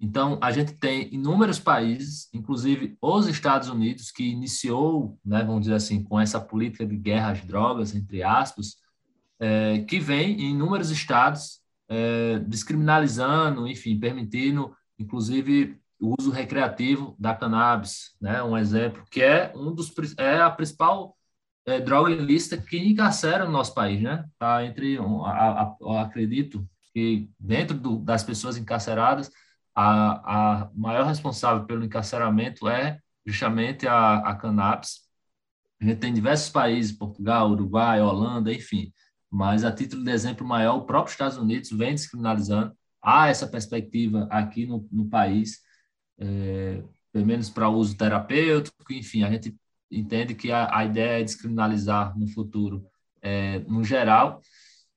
Então, 0.00 0.38
a 0.40 0.52
gente 0.52 0.74
tem 0.74 1.12
inúmeros 1.12 1.58
países, 1.58 2.28
inclusive 2.32 2.96
os 3.00 3.26
Estados 3.26 3.68
Unidos, 3.68 4.12
que 4.12 4.22
iniciou, 4.22 5.18
né, 5.24 5.42
vamos 5.42 5.62
dizer 5.62 5.74
assim, 5.74 6.02
com 6.04 6.20
essa 6.20 6.40
política 6.40 6.86
de 6.86 6.96
guerra 6.96 7.32
às 7.32 7.44
drogas, 7.44 7.94
entre 7.94 8.22
aspas, 8.22 8.76
é, 9.40 9.80
que 9.80 9.98
vem 9.98 10.40
em 10.40 10.50
inúmeros 10.52 10.90
estados 10.90 11.60
é, 11.88 12.38
descriminalizando, 12.40 13.66
enfim, 13.66 13.98
permitindo, 13.98 14.72
inclusive, 14.98 15.80
o 16.00 16.14
uso 16.18 16.30
recreativo 16.30 17.16
da 17.18 17.34
cannabis, 17.34 18.14
né, 18.20 18.40
um 18.42 18.56
exemplo, 18.56 19.04
que 19.10 19.20
é, 19.20 19.52
um 19.56 19.74
dos, 19.74 19.92
é 20.16 20.40
a 20.40 20.50
principal 20.50 21.16
é, 21.68 21.80
droga 21.80 22.10
ilícita 22.10 22.56
que 22.56 22.78
encarcera 22.78 23.44
no 23.44 23.52
nosso 23.52 23.74
país, 23.74 24.00
né? 24.00 24.24
Tá 24.38 24.64
entre, 24.64 24.96
a, 24.98 25.74
a, 25.86 26.02
acredito 26.02 26.66
que 26.94 27.28
dentro 27.38 27.76
do, 27.76 27.98
das 27.98 28.22
pessoas 28.24 28.56
encarceradas, 28.56 29.30
a, 29.80 30.64
a 30.64 30.70
maior 30.74 31.06
responsável 31.06 31.64
pelo 31.64 31.84
encarceramento 31.84 32.68
é 32.68 32.98
justamente 33.24 33.86
a, 33.86 34.16
a 34.16 34.34
cannabis. 34.34 35.02
A 35.80 35.84
gente 35.84 35.98
tem 35.98 36.12
diversos 36.12 36.50
países, 36.50 36.90
Portugal, 36.90 37.48
Uruguai, 37.52 38.00
Holanda, 38.00 38.52
enfim, 38.52 38.92
mas 39.30 39.64
a 39.64 39.70
título 39.70 40.02
de 40.02 40.10
exemplo 40.10 40.44
maior, 40.44 40.74
o 40.74 40.84
próprio 40.84 41.12
Estados 41.12 41.36
Unidos 41.38 41.70
vem 41.70 41.94
descriminalizando. 41.94 42.76
Há 43.00 43.28
essa 43.28 43.46
perspectiva 43.46 44.26
aqui 44.32 44.66
no, 44.66 44.88
no 44.90 45.08
país, 45.08 45.60
é, 46.18 46.82
pelo 47.12 47.26
menos 47.26 47.48
para 47.48 47.68
uso 47.68 47.96
terapêutico, 47.96 48.92
enfim, 48.92 49.22
a 49.22 49.30
gente 49.30 49.54
entende 49.88 50.34
que 50.34 50.50
a, 50.50 50.76
a 50.76 50.84
ideia 50.84 51.20
é 51.20 51.22
descriminalizar 51.22 52.18
no 52.18 52.26
futuro, 52.26 52.84
é, 53.22 53.60
no 53.60 53.84
geral, 53.84 54.42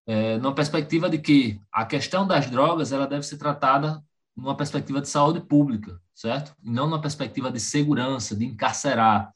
é, 0.08 0.40
numa 0.40 0.56
perspectiva 0.56 1.08
de 1.08 1.20
que 1.20 1.62
a 1.72 1.86
questão 1.86 2.26
das 2.26 2.50
drogas 2.50 2.92
ela 2.92 3.06
deve 3.06 3.24
ser 3.24 3.38
tratada 3.38 4.04
numa 4.42 4.58
perspectiva 4.58 5.00
de 5.00 5.08
saúde 5.08 5.40
pública, 5.40 6.02
certo? 6.16 6.56
E 6.64 6.70
não 6.70 6.88
numa 6.88 7.00
perspectiva 7.00 7.52
de 7.52 7.60
segurança, 7.60 8.36
de 8.36 8.46
encarcerar. 8.46 9.32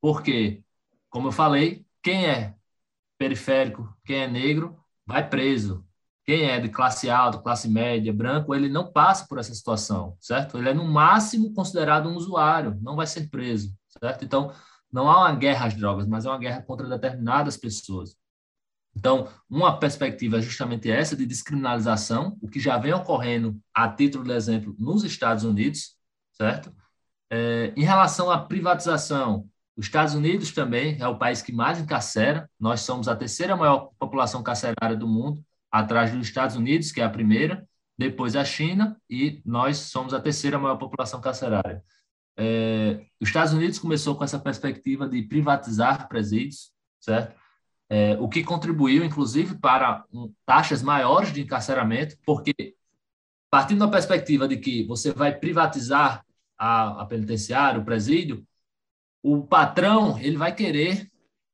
Porque, 0.00 0.62
como 1.08 1.28
eu 1.28 1.32
falei, 1.32 1.86
quem 2.02 2.26
é 2.26 2.54
periférico, 3.16 3.96
quem 4.04 4.22
é 4.22 4.28
negro, 4.28 4.76
vai 5.06 5.28
preso. 5.28 5.84
Quem 6.24 6.44
é 6.44 6.60
de 6.60 6.68
classe 6.68 7.08
alta, 7.08 7.38
classe 7.38 7.68
média, 7.68 8.12
branco, 8.12 8.54
ele 8.54 8.68
não 8.68 8.92
passa 8.92 9.26
por 9.26 9.38
essa 9.38 9.54
situação, 9.54 10.16
certo? 10.20 10.58
Ele 10.58 10.68
é, 10.68 10.74
no 10.74 10.84
máximo, 10.84 11.54
considerado 11.54 12.08
um 12.08 12.16
usuário, 12.16 12.76
não 12.82 12.96
vai 12.96 13.06
ser 13.06 13.30
preso, 13.30 13.72
certo? 14.00 14.24
Então, 14.24 14.52
não 14.92 15.08
há 15.08 15.20
uma 15.20 15.34
guerra 15.34 15.66
às 15.66 15.74
drogas, 15.74 16.06
mas 16.06 16.26
é 16.26 16.28
uma 16.28 16.38
guerra 16.38 16.62
contra 16.62 16.86
determinadas 16.88 17.56
pessoas. 17.56 18.16
Então, 18.98 19.28
uma 19.48 19.78
perspectiva 19.78 20.38
é 20.38 20.42
justamente 20.42 20.90
essa 20.90 21.14
de 21.14 21.24
descriminalização, 21.24 22.36
o 22.42 22.48
que 22.48 22.58
já 22.58 22.76
vem 22.78 22.92
ocorrendo, 22.92 23.56
a 23.72 23.88
título 23.88 24.24
de 24.24 24.32
exemplo, 24.32 24.74
nos 24.76 25.04
Estados 25.04 25.44
Unidos, 25.44 25.94
certo? 26.32 26.74
É, 27.30 27.72
em 27.76 27.84
relação 27.84 28.28
à 28.28 28.38
privatização, 28.38 29.48
os 29.76 29.86
Estados 29.86 30.14
Unidos 30.14 30.50
também 30.50 31.00
é 31.00 31.06
o 31.06 31.16
país 31.16 31.40
que 31.40 31.52
mais 31.52 31.78
encarcera, 31.78 32.50
nós 32.58 32.80
somos 32.80 33.06
a 33.06 33.14
terceira 33.14 33.54
maior 33.54 33.90
população 34.00 34.42
carcerária 34.42 34.96
do 34.96 35.06
mundo, 35.06 35.44
atrás 35.70 36.10
dos 36.10 36.26
Estados 36.26 36.56
Unidos, 36.56 36.90
que 36.90 37.00
é 37.00 37.04
a 37.04 37.10
primeira, 37.10 37.64
depois 37.96 38.34
a 38.34 38.44
China, 38.44 39.00
e 39.08 39.40
nós 39.46 39.76
somos 39.76 40.12
a 40.12 40.20
terceira 40.20 40.58
maior 40.58 40.76
população 40.76 41.20
carcerária. 41.20 41.84
É, 42.36 43.06
os 43.20 43.28
Estados 43.28 43.52
Unidos 43.52 43.78
começou 43.78 44.16
com 44.16 44.24
essa 44.24 44.40
perspectiva 44.40 45.08
de 45.08 45.22
privatizar 45.22 46.08
presídios, 46.08 46.72
certo? 47.00 47.37
É, 47.90 48.16
o 48.20 48.28
que 48.28 48.44
contribuiu, 48.44 49.04
inclusive, 49.04 49.56
para 49.56 50.04
um, 50.12 50.32
taxas 50.44 50.82
maiores 50.82 51.32
de 51.32 51.40
encarceramento, 51.40 52.16
porque, 52.24 52.54
partindo 53.50 53.80
da 53.80 53.88
perspectiva 53.88 54.46
de 54.46 54.58
que 54.58 54.84
você 54.84 55.12
vai 55.12 55.34
privatizar 55.34 56.24
a, 56.56 57.02
a 57.02 57.06
penitenciária, 57.06 57.80
o 57.80 57.84
presídio, 57.84 58.46
o 59.22 59.42
patrão 59.46 60.18
ele 60.18 60.36
vai 60.36 60.54
querer 60.54 61.10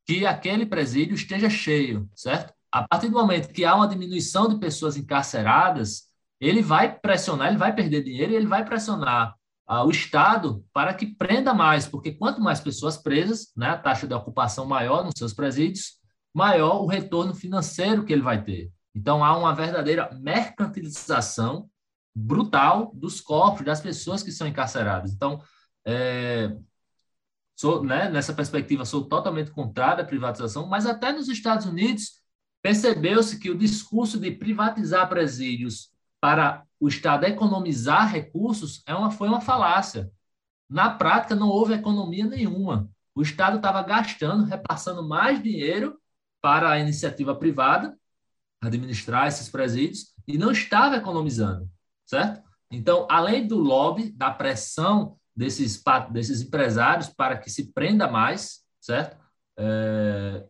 que 0.06 0.26
aquele 0.26 0.66
presídio 0.66 1.14
esteja 1.14 1.48
cheio, 1.48 2.08
certo? 2.14 2.52
A 2.70 2.86
partir 2.86 3.08
do 3.08 3.14
momento 3.14 3.52
que 3.52 3.64
há 3.64 3.74
uma 3.74 3.88
diminuição 3.88 4.48
de 4.48 4.58
pessoas 4.58 4.96
encarceradas, 4.96 6.08
ele 6.40 6.60
vai 6.60 6.98
pressionar, 6.98 7.48
ele 7.48 7.56
vai 7.56 7.74
perder 7.74 8.02
dinheiro 8.02 8.32
e 8.32 8.36
ele 8.36 8.46
vai 8.46 8.64
pressionar 8.64 9.34
ah, 9.66 9.84
o 9.84 9.90
Estado 9.90 10.64
para 10.72 10.92
que 10.92 11.06
prenda 11.06 11.54
mais, 11.54 11.86
porque 11.86 12.12
quanto 12.12 12.40
mais 12.40 12.60
pessoas 12.60 12.96
presas, 12.96 13.52
né, 13.56 13.68
a 13.68 13.78
taxa 13.78 14.06
de 14.06 14.14
ocupação 14.14 14.66
maior 14.66 15.04
nos 15.04 15.14
seus 15.16 15.32
presídios, 15.32 15.98
maior 16.34 16.82
o 16.82 16.86
retorno 16.86 17.32
financeiro 17.32 18.04
que 18.04 18.12
ele 18.12 18.22
vai 18.22 18.42
ter. 18.42 18.72
Então, 18.94 19.24
há 19.24 19.36
uma 19.36 19.54
verdadeira 19.54 20.10
mercantilização 20.20 21.70
brutal 22.14 22.92
dos 22.94 23.20
corpos, 23.20 23.64
das 23.64 23.80
pessoas 23.80 24.22
que 24.22 24.32
são 24.32 24.46
encarceradas. 24.46 25.12
Então, 25.12 25.40
é, 25.84 26.54
sou, 27.56 27.82
né, 27.82 28.08
nessa 28.08 28.32
perspectiva, 28.32 28.84
sou 28.84 29.04
totalmente 29.04 29.50
contrário 29.50 30.02
à 30.02 30.06
privatização, 30.06 30.66
mas 30.66 30.86
até 30.86 31.12
nos 31.12 31.28
Estados 31.28 31.66
Unidos 31.66 32.20
percebeu-se 32.62 33.38
que 33.38 33.50
o 33.50 33.58
discurso 33.58 34.18
de 34.18 34.30
privatizar 34.30 35.08
presídios 35.08 35.90
para 36.20 36.64
o 36.80 36.88
Estado 36.88 37.24
economizar 37.24 38.10
recursos 38.10 38.82
é 38.86 38.94
uma, 38.94 39.10
foi 39.10 39.28
uma 39.28 39.40
falácia. 39.40 40.10
Na 40.68 40.90
prática, 40.90 41.34
não 41.34 41.48
houve 41.48 41.74
economia 41.74 42.26
nenhuma. 42.26 42.88
O 43.14 43.22
Estado 43.22 43.56
estava 43.56 43.82
gastando, 43.82 44.44
repassando 44.44 45.06
mais 45.06 45.42
dinheiro 45.42 45.98
para 46.44 46.70
a 46.70 46.78
iniciativa 46.78 47.34
privada 47.34 47.96
administrar 48.60 49.26
esses 49.26 49.48
presídios 49.48 50.14
e 50.28 50.36
não 50.36 50.52
estava 50.52 50.96
economizando, 50.96 51.66
certo? 52.04 52.42
Então, 52.70 53.06
além 53.10 53.46
do 53.46 53.56
lobby, 53.56 54.10
da 54.10 54.30
pressão 54.30 55.16
desses, 55.34 55.82
desses 56.12 56.42
empresários 56.42 57.08
para 57.08 57.38
que 57.38 57.48
se 57.48 57.72
prenda 57.72 58.06
mais, 58.06 58.62
certo? 58.78 59.16
É, 59.58 60.44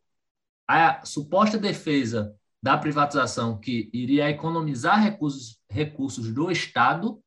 a 0.66 1.06
suposta 1.06 1.58
defesa 1.58 2.34
da 2.60 2.76
privatização 2.76 3.56
que 3.56 3.88
iria 3.92 4.28
economizar 4.28 5.00
recursos, 5.00 5.60
recursos 5.70 6.32
do 6.32 6.50
Estado 6.50 7.22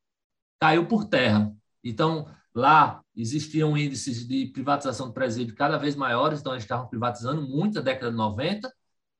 caiu 0.60 0.86
por 0.88 1.06
terra. 1.06 1.56
Então, 1.82 2.30
lá 2.58 3.02
existiam 3.15 3.78
índices 3.78 4.28
de 4.28 4.48
privatização 4.48 5.08
do 5.08 5.13
presídio 5.13 5.56
cada 5.56 5.78
vez 5.78 5.96
maiores, 5.96 6.39
então 6.39 6.54
eles 6.54 6.63
estavam 6.63 6.88
privatizando 6.88 7.41
muito 7.41 7.76
na 7.76 7.82
década 7.82 8.12
de 8.12 8.17
90, 8.17 8.72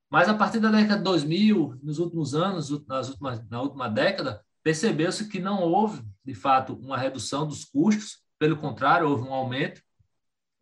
Mas 0.10 0.30
a 0.30 0.34
partir 0.34 0.60
da 0.60 0.72
década 0.72 0.98
de 0.98 1.04
2000, 1.04 1.80
nos 1.84 2.00
últimos 2.00 2.34
anos, 2.34 2.70
nas 2.88 3.10
últimas, 3.10 3.48
na 3.50 3.62
última 3.62 3.90
década, 3.90 4.42
percebeu-se 4.64 5.28
que 5.28 5.40
não 5.40 5.62
houve, 5.62 6.02
de 6.26 6.34
fato, 6.34 6.74
uma 6.76 6.98
redução 6.98 7.46
dos 7.46 7.66
custos, 7.66 8.20
pelo 8.40 8.58
contrário, 8.58 9.08
houve 9.10 9.28
um 9.28 9.34
aumento 9.34 9.82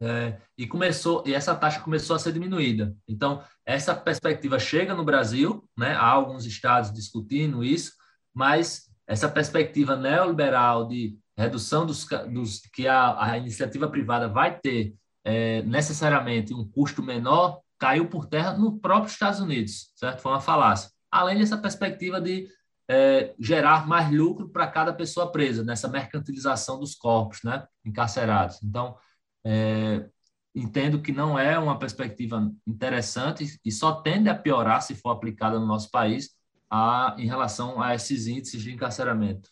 é, 0.02 0.38
e 0.58 0.68
começou 0.68 1.24
e 1.26 1.34
essa 1.34 1.56
taxa 1.56 1.80
começou 1.80 2.16
a 2.16 2.20
ser 2.20 2.34
diminuída. 2.34 2.96
Então, 3.08 3.44
essa 3.66 3.96
perspectiva 3.96 4.60
chega 4.60 4.94
no 4.94 5.06
Brasil, 5.06 5.68
né? 5.78 5.94
Há 5.96 6.08
alguns 6.08 6.46
estados 6.46 6.92
discutindo 6.92 7.64
isso, 7.64 7.94
mas 8.34 8.90
essa 9.08 9.30
perspectiva 9.30 9.96
neoliberal 9.96 10.88
de 10.88 11.18
redução 11.44 11.86
dos, 11.86 12.06
dos 12.32 12.62
que 12.74 12.88
a, 12.88 13.32
a, 13.32 13.38
iniciativa 13.38 13.90
privada 13.90 14.28
vai 14.28 14.58
ter 14.58 14.96
é, 15.24 15.62
necessariamente 15.64 16.54
um 16.54 16.66
custo 16.68 17.04
menor 17.04 17.60
caiu 17.78 18.08
por 18.08 18.26
terra 18.26 18.54
no 18.54 18.80
próprio 18.80 19.12
Estados 19.12 19.40
Unidos, 19.40 19.92
certo? 19.96 20.22
Foi 20.22 20.32
uma 20.32 20.40
falácia. 20.42 20.90
Além 21.12 21.40
dessa 21.40 21.58
perspectiva 21.58 22.22
de 22.22 22.48
é, 22.90 23.34
gerar 23.40 23.88
mais 23.88 24.12
lucro 24.12 24.50
para 24.50 24.68
cada 24.68 24.94
pessoa 24.94 25.32
presa 25.32 25.64
nessa 25.64 25.88
mercantilização 25.88 26.80
dos 26.80 26.96
corpos, 26.96 27.40
né, 27.44 27.66
encarcerados. 27.84 28.62
Então, 28.64 28.96
é, 29.44 30.08
entendo 30.54 31.02
que 31.02 31.12
não 31.12 31.38
é 31.38 31.60
uma 31.60 31.78
perspectiva 31.78 32.50
interessante 32.66 33.60
e 33.64 33.72
só 33.72 34.02
tende 34.02 34.30
a 34.30 34.36
piorar 34.36 34.82
se 34.82 34.96
for 34.96 35.10
aplicada 35.10 35.60
no 35.60 35.66
nosso 35.66 35.92
país 35.92 36.30
a, 36.70 37.16
em 37.18 37.28
relação 37.28 37.82
a 37.82 37.94
esses 37.94 38.28
índices 38.28 38.62
de 38.62 38.74
encarceramento. 38.74 39.50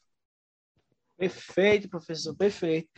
Perfeito, 1.23 1.87
professor, 1.87 2.35
perfeito. 2.35 2.89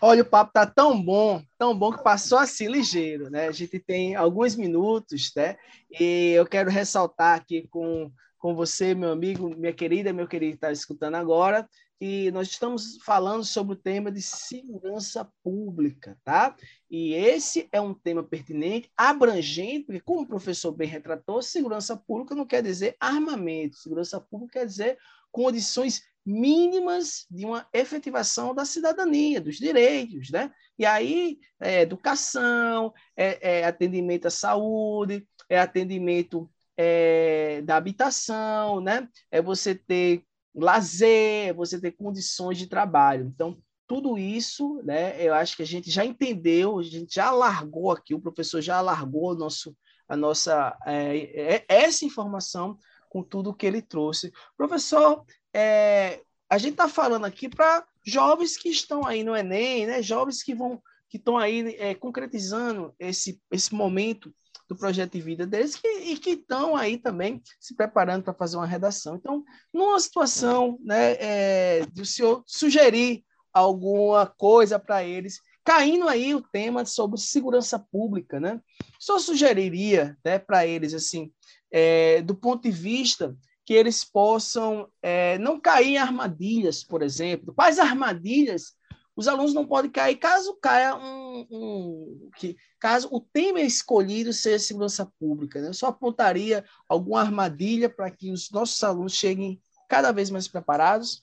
Olha, 0.00 0.22
o 0.22 0.24
papo 0.24 0.52
tá 0.54 0.64
tão 0.64 1.02
bom, 1.02 1.42
tão 1.58 1.78
bom 1.78 1.92
que 1.92 2.02
passou 2.02 2.38
assim 2.38 2.66
ligeiro, 2.66 3.28
né? 3.28 3.46
A 3.46 3.52
gente 3.52 3.78
tem 3.78 4.14
alguns 4.14 4.56
minutos, 4.56 5.30
né? 5.36 5.54
E 6.00 6.30
eu 6.30 6.46
quero 6.46 6.70
ressaltar 6.70 7.38
aqui 7.38 7.68
com 7.68 8.10
com 8.38 8.54
você, 8.54 8.94
meu 8.94 9.10
amigo, 9.10 9.56
minha 9.56 9.72
querida, 9.72 10.12
meu 10.12 10.28
querido 10.28 10.52
que 10.52 10.56
está 10.56 10.70
escutando 10.70 11.14
agora, 11.14 11.66
e 11.98 12.30
nós 12.30 12.48
estamos 12.48 12.98
falando 13.02 13.42
sobre 13.42 13.72
o 13.72 13.78
tema 13.78 14.12
de 14.12 14.20
segurança 14.20 15.26
pública, 15.42 16.18
tá? 16.22 16.54
E 16.90 17.14
esse 17.14 17.66
é 17.72 17.80
um 17.80 17.94
tema 17.94 18.22
pertinente, 18.22 18.90
abrangente, 18.94 19.86
porque 19.86 20.00
como 20.00 20.20
o 20.20 20.26
professor 20.26 20.72
bem 20.72 20.86
retratou, 20.86 21.40
segurança 21.40 21.96
pública 21.96 22.34
não 22.34 22.44
quer 22.44 22.62
dizer 22.62 22.94
armamento, 23.00 23.76
segurança 23.76 24.20
pública 24.20 24.60
quer 24.60 24.66
dizer 24.66 24.98
condições 25.32 26.02
mínimas 26.24 27.26
de 27.30 27.44
uma 27.44 27.66
efetivação 27.72 28.54
da 28.54 28.64
cidadania, 28.64 29.40
dos 29.40 29.56
direitos, 29.56 30.30
né? 30.30 30.50
E 30.78 30.86
aí, 30.86 31.38
é 31.60 31.82
educação, 31.82 32.92
é, 33.16 33.60
é 33.60 33.64
atendimento 33.64 34.26
à 34.26 34.30
saúde, 34.30 35.26
é 35.48 35.58
atendimento 35.58 36.50
é, 36.76 37.62
da 37.62 37.76
habitação, 37.76 38.80
né? 38.80 39.08
É 39.30 39.42
você 39.42 39.74
ter 39.74 40.24
lazer, 40.54 41.48
é 41.48 41.52
você 41.52 41.80
ter 41.80 41.92
condições 41.92 42.58
de 42.58 42.66
trabalho. 42.68 43.26
Então, 43.26 43.58
tudo 43.86 44.16
isso, 44.16 44.80
né? 44.84 45.22
Eu 45.22 45.34
acho 45.34 45.56
que 45.56 45.62
a 45.62 45.66
gente 45.66 45.90
já 45.90 46.04
entendeu, 46.04 46.78
a 46.78 46.82
gente 46.82 47.14
já 47.14 47.26
alargou 47.26 47.90
aqui, 47.90 48.14
o 48.14 48.20
professor 48.20 48.60
já 48.60 48.78
alargou 48.78 49.34
nosso, 49.34 49.76
a 50.08 50.16
nossa 50.16 50.76
é, 50.86 51.56
é, 51.56 51.64
essa 51.68 52.04
informação 52.04 52.78
com 53.10 53.22
tudo 53.22 53.54
que 53.54 53.66
ele 53.66 53.82
trouxe. 53.82 54.32
Professor, 54.56 55.24
é, 55.54 56.20
a 56.50 56.58
gente 56.58 56.72
está 56.72 56.88
falando 56.88 57.24
aqui 57.24 57.48
para 57.48 57.86
jovens 58.04 58.56
que 58.56 58.68
estão 58.68 59.06
aí 59.06 59.22
no 59.22 59.36
Enem, 59.36 59.86
né? 59.86 60.02
Jovens 60.02 60.42
que 60.42 60.54
vão 60.54 60.82
que 61.08 61.18
estão 61.18 61.38
aí 61.38 61.76
é, 61.78 61.94
concretizando 61.94 62.92
esse, 62.98 63.40
esse 63.52 63.72
momento 63.72 64.34
do 64.68 64.74
projeto 64.74 65.12
de 65.12 65.20
vida 65.20 65.46
deles 65.46 65.76
que, 65.76 65.86
e 65.86 66.16
que 66.16 66.30
estão 66.30 66.74
aí 66.74 66.98
também 66.98 67.40
se 67.60 67.72
preparando 67.76 68.24
para 68.24 68.34
fazer 68.34 68.56
uma 68.56 68.66
redação. 68.66 69.14
Então, 69.14 69.44
numa 69.72 70.00
situação 70.00 70.76
né, 70.82 71.12
é, 71.20 71.86
de 71.92 72.02
o 72.02 72.06
senhor 72.06 72.42
sugerir 72.44 73.24
alguma 73.52 74.26
coisa 74.26 74.76
para 74.76 75.04
eles, 75.04 75.38
caindo 75.64 76.08
aí 76.08 76.34
o 76.34 76.42
tema 76.42 76.84
sobre 76.84 77.20
segurança 77.20 77.78
pública, 77.78 78.40
né? 78.40 78.60
Só 78.98 79.20
sugeriria 79.20 80.18
né, 80.24 80.40
para 80.40 80.66
eles, 80.66 80.94
assim, 80.94 81.32
é, 81.70 82.22
do 82.22 82.34
ponto 82.34 82.64
de 82.64 82.72
vista 82.72 83.36
que 83.64 83.72
eles 83.72 84.04
possam 84.04 84.88
é, 85.02 85.38
não 85.38 85.58
cair 85.58 85.92
em 85.94 85.98
armadilhas, 85.98 86.84
por 86.84 87.02
exemplo. 87.02 87.54
Quais 87.54 87.78
armadilhas 87.78 88.74
os 89.16 89.28
alunos 89.28 89.54
não 89.54 89.66
podem 89.66 89.90
cair 89.90 90.16
caso 90.16 90.58
caia 90.60 90.96
um, 90.96 91.46
um 91.50 92.30
que 92.36 92.56
caso 92.80 93.08
o 93.12 93.20
tema 93.20 93.60
escolhido 93.60 94.32
seja 94.32 94.58
segurança 94.58 95.10
pública. 95.18 95.60
Né? 95.60 95.68
Eu 95.68 95.74
só 95.74 95.86
apontaria 95.86 96.64
alguma 96.88 97.20
armadilha 97.20 97.88
para 97.88 98.10
que 98.10 98.32
os 98.32 98.50
nossos 98.50 98.82
alunos 98.82 99.14
cheguem 99.14 99.60
cada 99.88 100.10
vez 100.10 100.30
mais 100.30 100.48
preparados. 100.48 101.22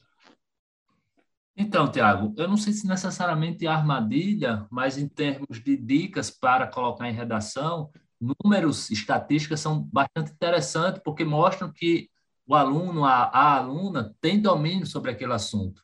Então, 1.55 1.91
Tiago, 1.91 2.33
eu 2.37 2.47
não 2.47 2.55
sei 2.55 2.71
se 2.71 2.87
necessariamente 2.87 3.67
armadilha, 3.67 4.65
mas 4.71 4.97
em 4.97 5.07
termos 5.07 5.61
de 5.61 5.75
dicas 5.75 6.31
para 6.31 6.65
colocar 6.67 7.09
em 7.09 7.13
redação, 7.13 7.91
números, 8.43 8.89
estatísticas 8.89 9.59
são 9.59 9.81
bastante 9.81 10.31
interessantes, 10.31 11.01
porque 11.03 11.25
mostram 11.25 11.71
que 11.71 12.09
o 12.51 12.55
aluno, 12.55 13.05
a, 13.05 13.23
a 13.23 13.55
aluna, 13.55 14.13
tem 14.19 14.41
domínio 14.41 14.85
sobre 14.85 15.09
aquele 15.09 15.31
assunto. 15.31 15.81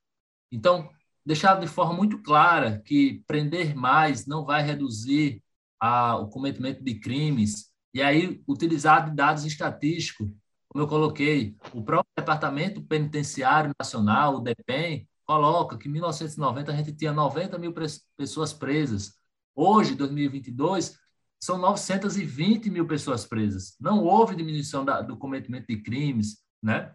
Então, 0.51 0.89
deixar 1.25 1.55
de 1.55 1.65
forma 1.65 1.93
muito 1.93 2.21
clara 2.21 2.81
que 2.83 3.23
prender 3.25 3.73
mais 3.73 4.25
não 4.25 4.43
vai 4.43 4.61
reduzir 4.61 5.41
a, 5.79 6.17
o 6.17 6.27
cometimento 6.27 6.83
de 6.83 6.95
crimes, 6.95 7.71
e 7.93 8.01
aí 8.01 8.43
utilizar 8.45 9.15
dados 9.15 9.45
estatísticos, 9.45 10.29
como 10.67 10.83
eu 10.83 10.89
coloquei, 10.89 11.55
o 11.73 11.81
próprio 11.81 12.11
Departamento 12.17 12.81
Penitenciário 12.81 13.71
Nacional, 13.79 14.35
o 14.35 14.41
DEPEN, 14.41 15.07
coloca 15.25 15.77
que 15.77 15.87
em 15.87 15.91
1990 15.93 16.69
a 16.69 16.75
gente 16.75 16.91
tinha 16.91 17.13
90 17.13 17.57
mil 17.57 17.73
pessoas 18.17 18.51
presas. 18.51 19.13
Hoje, 19.55 19.95
2022, 19.95 20.99
são 21.39 21.57
920 21.57 22.69
mil 22.69 22.85
pessoas 22.85 23.25
presas. 23.25 23.77
Não 23.79 24.03
houve 24.03 24.35
diminuição 24.35 24.83
da, 24.83 25.01
do 25.01 25.15
cometimento 25.15 25.67
de 25.67 25.81
crimes, 25.81 26.45
né? 26.61 26.93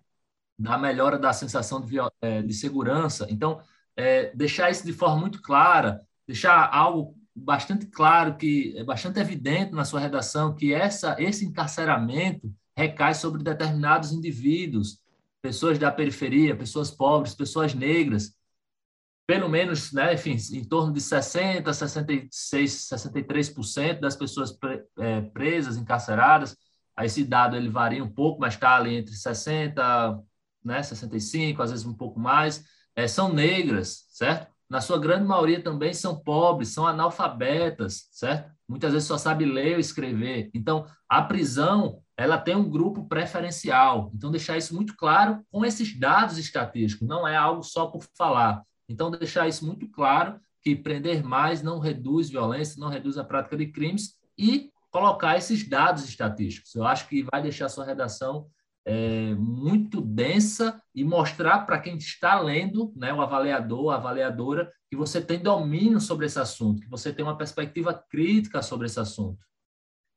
da 0.58 0.78
melhora 0.78 1.18
da 1.18 1.32
sensação 1.32 1.80
de, 1.80 1.96
eh, 2.20 2.42
de 2.42 2.54
segurança. 2.54 3.26
Então, 3.28 3.60
é, 3.96 4.34
deixar 4.34 4.70
isso 4.70 4.84
de 4.86 4.92
forma 4.92 5.16
muito 5.20 5.42
clara, 5.42 6.00
deixar 6.26 6.68
algo 6.72 7.16
bastante 7.34 7.86
claro, 7.86 8.36
que 8.36 8.74
é 8.76 8.84
bastante 8.84 9.18
evidente 9.18 9.72
na 9.72 9.84
sua 9.84 10.00
redação, 10.00 10.54
que 10.54 10.72
essa, 10.72 11.16
esse 11.18 11.44
encarceramento 11.44 12.52
recai 12.76 13.14
sobre 13.14 13.42
determinados 13.42 14.12
indivíduos, 14.12 15.00
pessoas 15.42 15.78
da 15.78 15.90
periferia, 15.90 16.56
pessoas 16.56 16.90
pobres, 16.90 17.34
pessoas 17.34 17.74
negras, 17.74 18.34
pelo 19.26 19.48
menos, 19.48 19.92
né, 19.92 20.14
enfim, 20.14 20.36
em 20.52 20.64
torno 20.64 20.92
de 20.92 21.00
60, 21.00 21.72
66, 21.72 22.88
63% 22.88 24.00
das 24.00 24.14
pessoas 24.16 24.52
pre, 24.52 24.84
presas, 25.32 25.76
encarceradas, 25.76 26.56
esse 27.00 27.24
dado 27.24 27.56
ele 27.56 27.68
varia 27.68 28.04
um 28.04 28.10
pouco, 28.10 28.40
mas 28.40 28.54
está 28.54 28.76
ali 28.76 28.96
entre 28.96 29.14
60, 29.14 30.18
né, 30.64 30.82
65, 30.82 31.62
às 31.62 31.70
vezes 31.70 31.86
um 31.86 31.94
pouco 31.94 32.20
mais, 32.20 32.64
é, 32.94 33.08
são 33.08 33.32
negras, 33.32 34.04
certo? 34.10 34.52
Na 34.68 34.80
sua 34.80 34.98
grande 34.98 35.26
maioria 35.26 35.62
também 35.62 35.92
são 35.92 36.18
pobres, 36.18 36.70
são 36.70 36.86
analfabetas, 36.86 38.08
certo? 38.10 38.50
Muitas 38.68 38.92
vezes 38.92 39.06
só 39.06 39.18
sabe 39.18 39.44
ler 39.44 39.74
ou 39.74 39.80
escrever. 39.80 40.50
Então, 40.54 40.86
a 41.06 41.20
prisão, 41.20 42.00
ela 42.16 42.38
tem 42.38 42.56
um 42.56 42.70
grupo 42.70 43.06
preferencial. 43.06 44.10
Então, 44.14 44.30
deixar 44.30 44.56
isso 44.56 44.74
muito 44.74 44.96
claro 44.96 45.44
com 45.50 45.64
esses 45.64 45.98
dados 45.98 46.38
estatísticos, 46.38 47.06
não 47.06 47.28
é 47.28 47.36
algo 47.36 47.62
só 47.62 47.86
por 47.86 48.02
falar. 48.16 48.62
Então, 48.88 49.10
deixar 49.10 49.46
isso 49.46 49.66
muito 49.66 49.86
claro 49.90 50.40
que 50.62 50.76
prender 50.76 51.22
mais 51.22 51.62
não 51.62 51.78
reduz 51.78 52.30
violência, 52.30 52.80
não 52.80 52.88
reduz 52.88 53.18
a 53.18 53.24
prática 53.24 53.56
de 53.56 53.66
crimes 53.66 54.14
e 54.38 54.71
colocar 54.92 55.36
esses 55.36 55.66
dados 55.66 56.04
estatísticos. 56.04 56.74
Eu 56.74 56.86
acho 56.86 57.08
que 57.08 57.24
vai 57.24 57.42
deixar 57.42 57.66
a 57.66 57.70
sua 57.70 57.84
redação 57.84 58.46
é, 58.84 59.34
muito 59.34 60.00
densa 60.00 60.80
e 60.94 61.02
mostrar 61.02 61.60
para 61.60 61.80
quem 61.80 61.96
está 61.96 62.38
lendo, 62.38 62.92
né, 62.94 63.12
o 63.12 63.22
avaliador, 63.22 63.92
a 63.92 63.96
avaliadora, 63.96 64.70
que 64.90 64.96
você 64.96 65.20
tem 65.20 65.40
domínio 65.40 66.00
sobre 66.00 66.26
esse 66.26 66.38
assunto, 66.38 66.82
que 66.82 66.90
você 66.90 67.12
tem 67.12 67.24
uma 67.24 67.38
perspectiva 67.38 67.94
crítica 68.10 68.60
sobre 68.60 68.86
esse 68.86 69.00
assunto. 69.00 69.38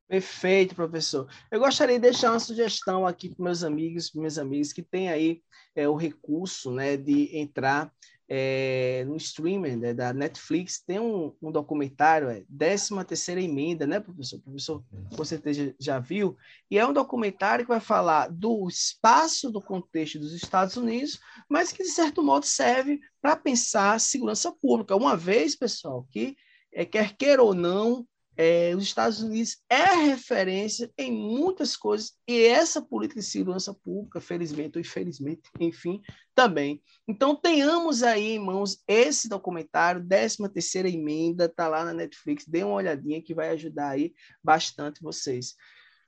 Perfeito, 0.08 0.76
professor. 0.76 1.28
Eu 1.50 1.60
gostaria 1.60 1.96
de 1.96 2.02
deixar 2.02 2.32
uma 2.32 2.40
sugestão 2.40 3.08
aqui 3.08 3.30
para 3.34 3.44
meus 3.44 3.64
amigos, 3.64 4.12
meus 4.14 4.38
amigos 4.38 4.72
que 4.72 4.84
têm 4.84 5.10
aí 5.10 5.42
é, 5.76 5.88
o 5.88 5.96
recurso, 5.96 6.72
né, 6.72 6.98
de 6.98 7.36
entrar 7.36 7.92
é, 8.28 9.04
no 9.08 9.16
streaming 9.18 9.76
né, 9.76 9.94
da 9.94 10.12
Netflix, 10.14 10.82
tem 10.82 11.00
um, 11.00 11.34
um 11.42 11.52
documentário, 11.52 12.30
é 12.30 12.44
13 12.58 13.06
terceira 13.06 13.42
emenda, 13.42 13.86
né, 13.86 14.00
professor? 14.00 14.38
O 14.38 14.42
professor 14.42 14.84
com 15.16 15.26
certeza 15.26 15.76
já 15.80 16.00
viu, 16.00 16.36
e 16.70 16.78
é 16.80 16.86
um 16.86 16.94
documentário 16.94 17.66
que 17.66 17.70
vai 17.70 17.80
falar 17.80 18.28
do 18.30 18.68
espaço 18.68 19.52
do 19.52 19.62
contexto 19.62 20.20
dos 20.20 20.34
Estados 20.34 20.76
Unidos, 20.76 21.20
mas 21.50 21.72
que, 21.72 21.84
de 21.84 21.90
certo 21.90 22.24
modo, 22.24 22.46
serve 22.46 23.00
para 23.22 23.36
pensar 23.36 24.00
segurança 24.00 24.52
pública. 24.52 24.96
Uma 24.96 25.16
vez, 25.16 25.56
pessoal, 25.56 26.08
que, 26.12 26.36
é, 26.74 26.84
quer 26.84 27.16
queira 27.16 27.44
ou 27.44 27.54
não, 27.54 28.06
é, 28.38 28.74
os 28.76 28.84
Estados 28.84 29.22
Unidos 29.22 29.58
é 29.70 29.96
referência 30.08 30.92
em 30.98 31.12
muitas 31.12 31.76
coisas 31.78 32.14
e 32.28 32.44
essa 32.44 32.82
política 32.82 33.20
de 33.20 33.26
segurança 33.26 33.74
pública, 33.74 34.20
felizmente 34.20 34.78
ou 34.78 34.82
infelizmente, 34.82 35.44
enfim, 35.60 36.02
também. 36.34 36.82
Então 37.08 37.36
tenhamos 37.36 38.04
aí 38.04 38.34
em 38.34 38.40
mãos 38.40 38.84
esse 38.88 39.30
documentário, 39.30 40.06
13 40.06 40.50
terceira 40.50 40.90
emenda, 40.90 41.48
tá 41.48 41.68
lá 41.68 41.86
na 41.86 41.94
Netflix, 41.94 42.46
dê 42.48 42.64
uma 42.64 42.76
olhadinha 42.76 43.22
que 43.22 43.34
vai 43.34 43.50
ajudar 43.50 43.90
aí 43.90 44.14
bastante 44.44 45.02
vocês. 45.02 45.56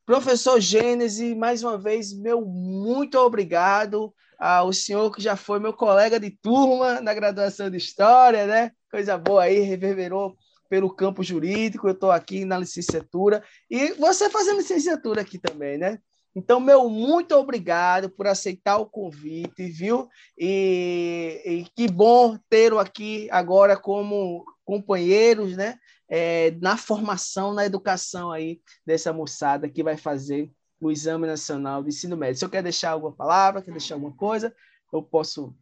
Professor 0.06 0.60
Gênese, 0.60 1.36
mais 1.36 1.64
uma 1.64 1.78
vez, 1.78 2.14
meu 2.14 2.46
muito 2.46 3.18
obrigado 3.18 4.14
ao 4.40 4.72
senhor 4.72 5.12
que 5.12 5.22
já 5.22 5.36
foi 5.36 5.60
meu 5.60 5.74
colega 5.74 6.20
de 6.20 6.30
turma 6.30 7.02
na 7.02 7.14
graduação 7.14 7.70
de 7.70 7.78
História, 7.78 8.46
né? 8.46 8.72
Coisa 8.90 9.18
boa 9.18 9.44
aí, 9.44 9.60
reverberou 9.60 10.38
pelo 10.70 10.94
campo 10.94 11.24
jurídico, 11.24 11.88
eu 11.88 11.94
estou 11.94 12.12
aqui 12.12 12.46
na 12.46 12.58
licenciatura, 12.58 13.44
e 13.70 13.94
você 13.94 14.30
fazendo 14.30 14.58
licenciatura 14.58 15.22
aqui 15.22 15.38
também, 15.38 15.78
né? 15.78 16.00
Então, 16.38 16.60
meu 16.60 16.88
muito 16.88 17.34
obrigado 17.36 18.12
por 18.12 18.28
aceitar 18.28 18.78
o 18.78 18.86
convite, 18.86 19.70
viu? 19.70 20.08
E, 20.38 21.42
e 21.44 21.66
que 21.76 21.92
bom 21.92 22.38
tê-lo 22.48 22.78
aqui 22.78 23.28
agora 23.32 23.76
como 23.76 24.46
companheiros, 24.64 25.58
né? 25.58 25.80
É, 26.08 26.52
na 26.62 26.78
formação, 26.78 27.56
na 27.56 27.66
educação 27.66 28.32
aí 28.32 28.62
dessa 28.86 29.12
moçada 29.12 29.68
que 29.68 29.82
vai 29.82 29.98
fazer 29.98 30.52
o 30.80 30.92
Exame 30.92 31.26
Nacional 31.26 31.82
de 31.82 31.90
Ensino 31.90 32.16
Médio. 32.16 32.38
Se 32.38 32.46
eu 32.46 32.50
quer 32.50 32.62
deixar 32.62 32.92
alguma 32.92 33.12
palavra, 33.12 33.64
quer 33.64 33.72
deixar 33.72 33.96
alguma 33.96 34.16
coisa, 34.16 34.56
eu 34.94 35.02
posso. 35.02 35.56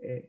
É... 0.00 0.24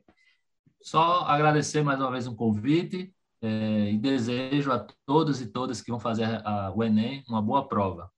Só 0.82 1.20
agradecer 1.26 1.82
mais 1.82 2.00
uma 2.00 2.10
vez 2.10 2.26
o 2.26 2.34
convite 2.34 3.14
é, 3.46 3.90
e 3.92 3.98
desejo 3.98 4.72
a 4.72 4.84
todos 5.06 5.40
e 5.40 5.46
todas 5.46 5.80
que 5.80 5.90
vão 5.90 6.00
fazer 6.00 6.24
a, 6.44 6.72
o 6.74 6.82
Enem 6.82 7.24
uma 7.28 7.40
boa 7.40 7.68
prova. 7.68 8.10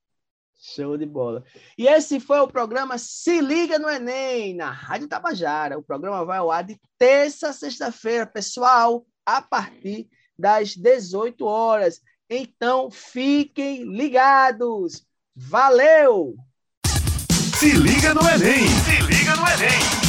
Show 0.61 0.97
de 0.97 1.05
bola. 1.05 1.43
E 1.77 1.87
esse 1.87 2.19
foi 2.19 2.39
o 2.39 2.47
programa 2.47 2.97
Se 2.97 3.39
Liga 3.39 3.79
no 3.79 3.89
Enem, 3.89 4.55
na 4.55 4.71
Rádio 4.71 5.07
Tabajara. 5.07 5.77
O 5.77 5.83
programa 5.83 6.25
vai 6.25 6.39
ao 6.39 6.51
ar 6.51 6.63
de 6.63 6.77
terça 6.97 7.49
a 7.49 7.53
sexta-feira, 7.53 8.25
pessoal, 8.25 9.05
a 9.25 9.41
partir 9.41 10.09
das 10.37 10.75
18 10.75 11.45
horas. 11.45 12.01
Então, 12.29 12.91
fiquem 12.91 13.83
ligados. 13.83 15.05
Valeu! 15.33 16.35
Se 17.57 17.71
liga 17.71 18.13
no 18.13 18.21
Enem! 18.21 18.67
Se 18.67 19.01
liga 19.03 19.35
no 19.35 19.47
Enem! 19.47 20.08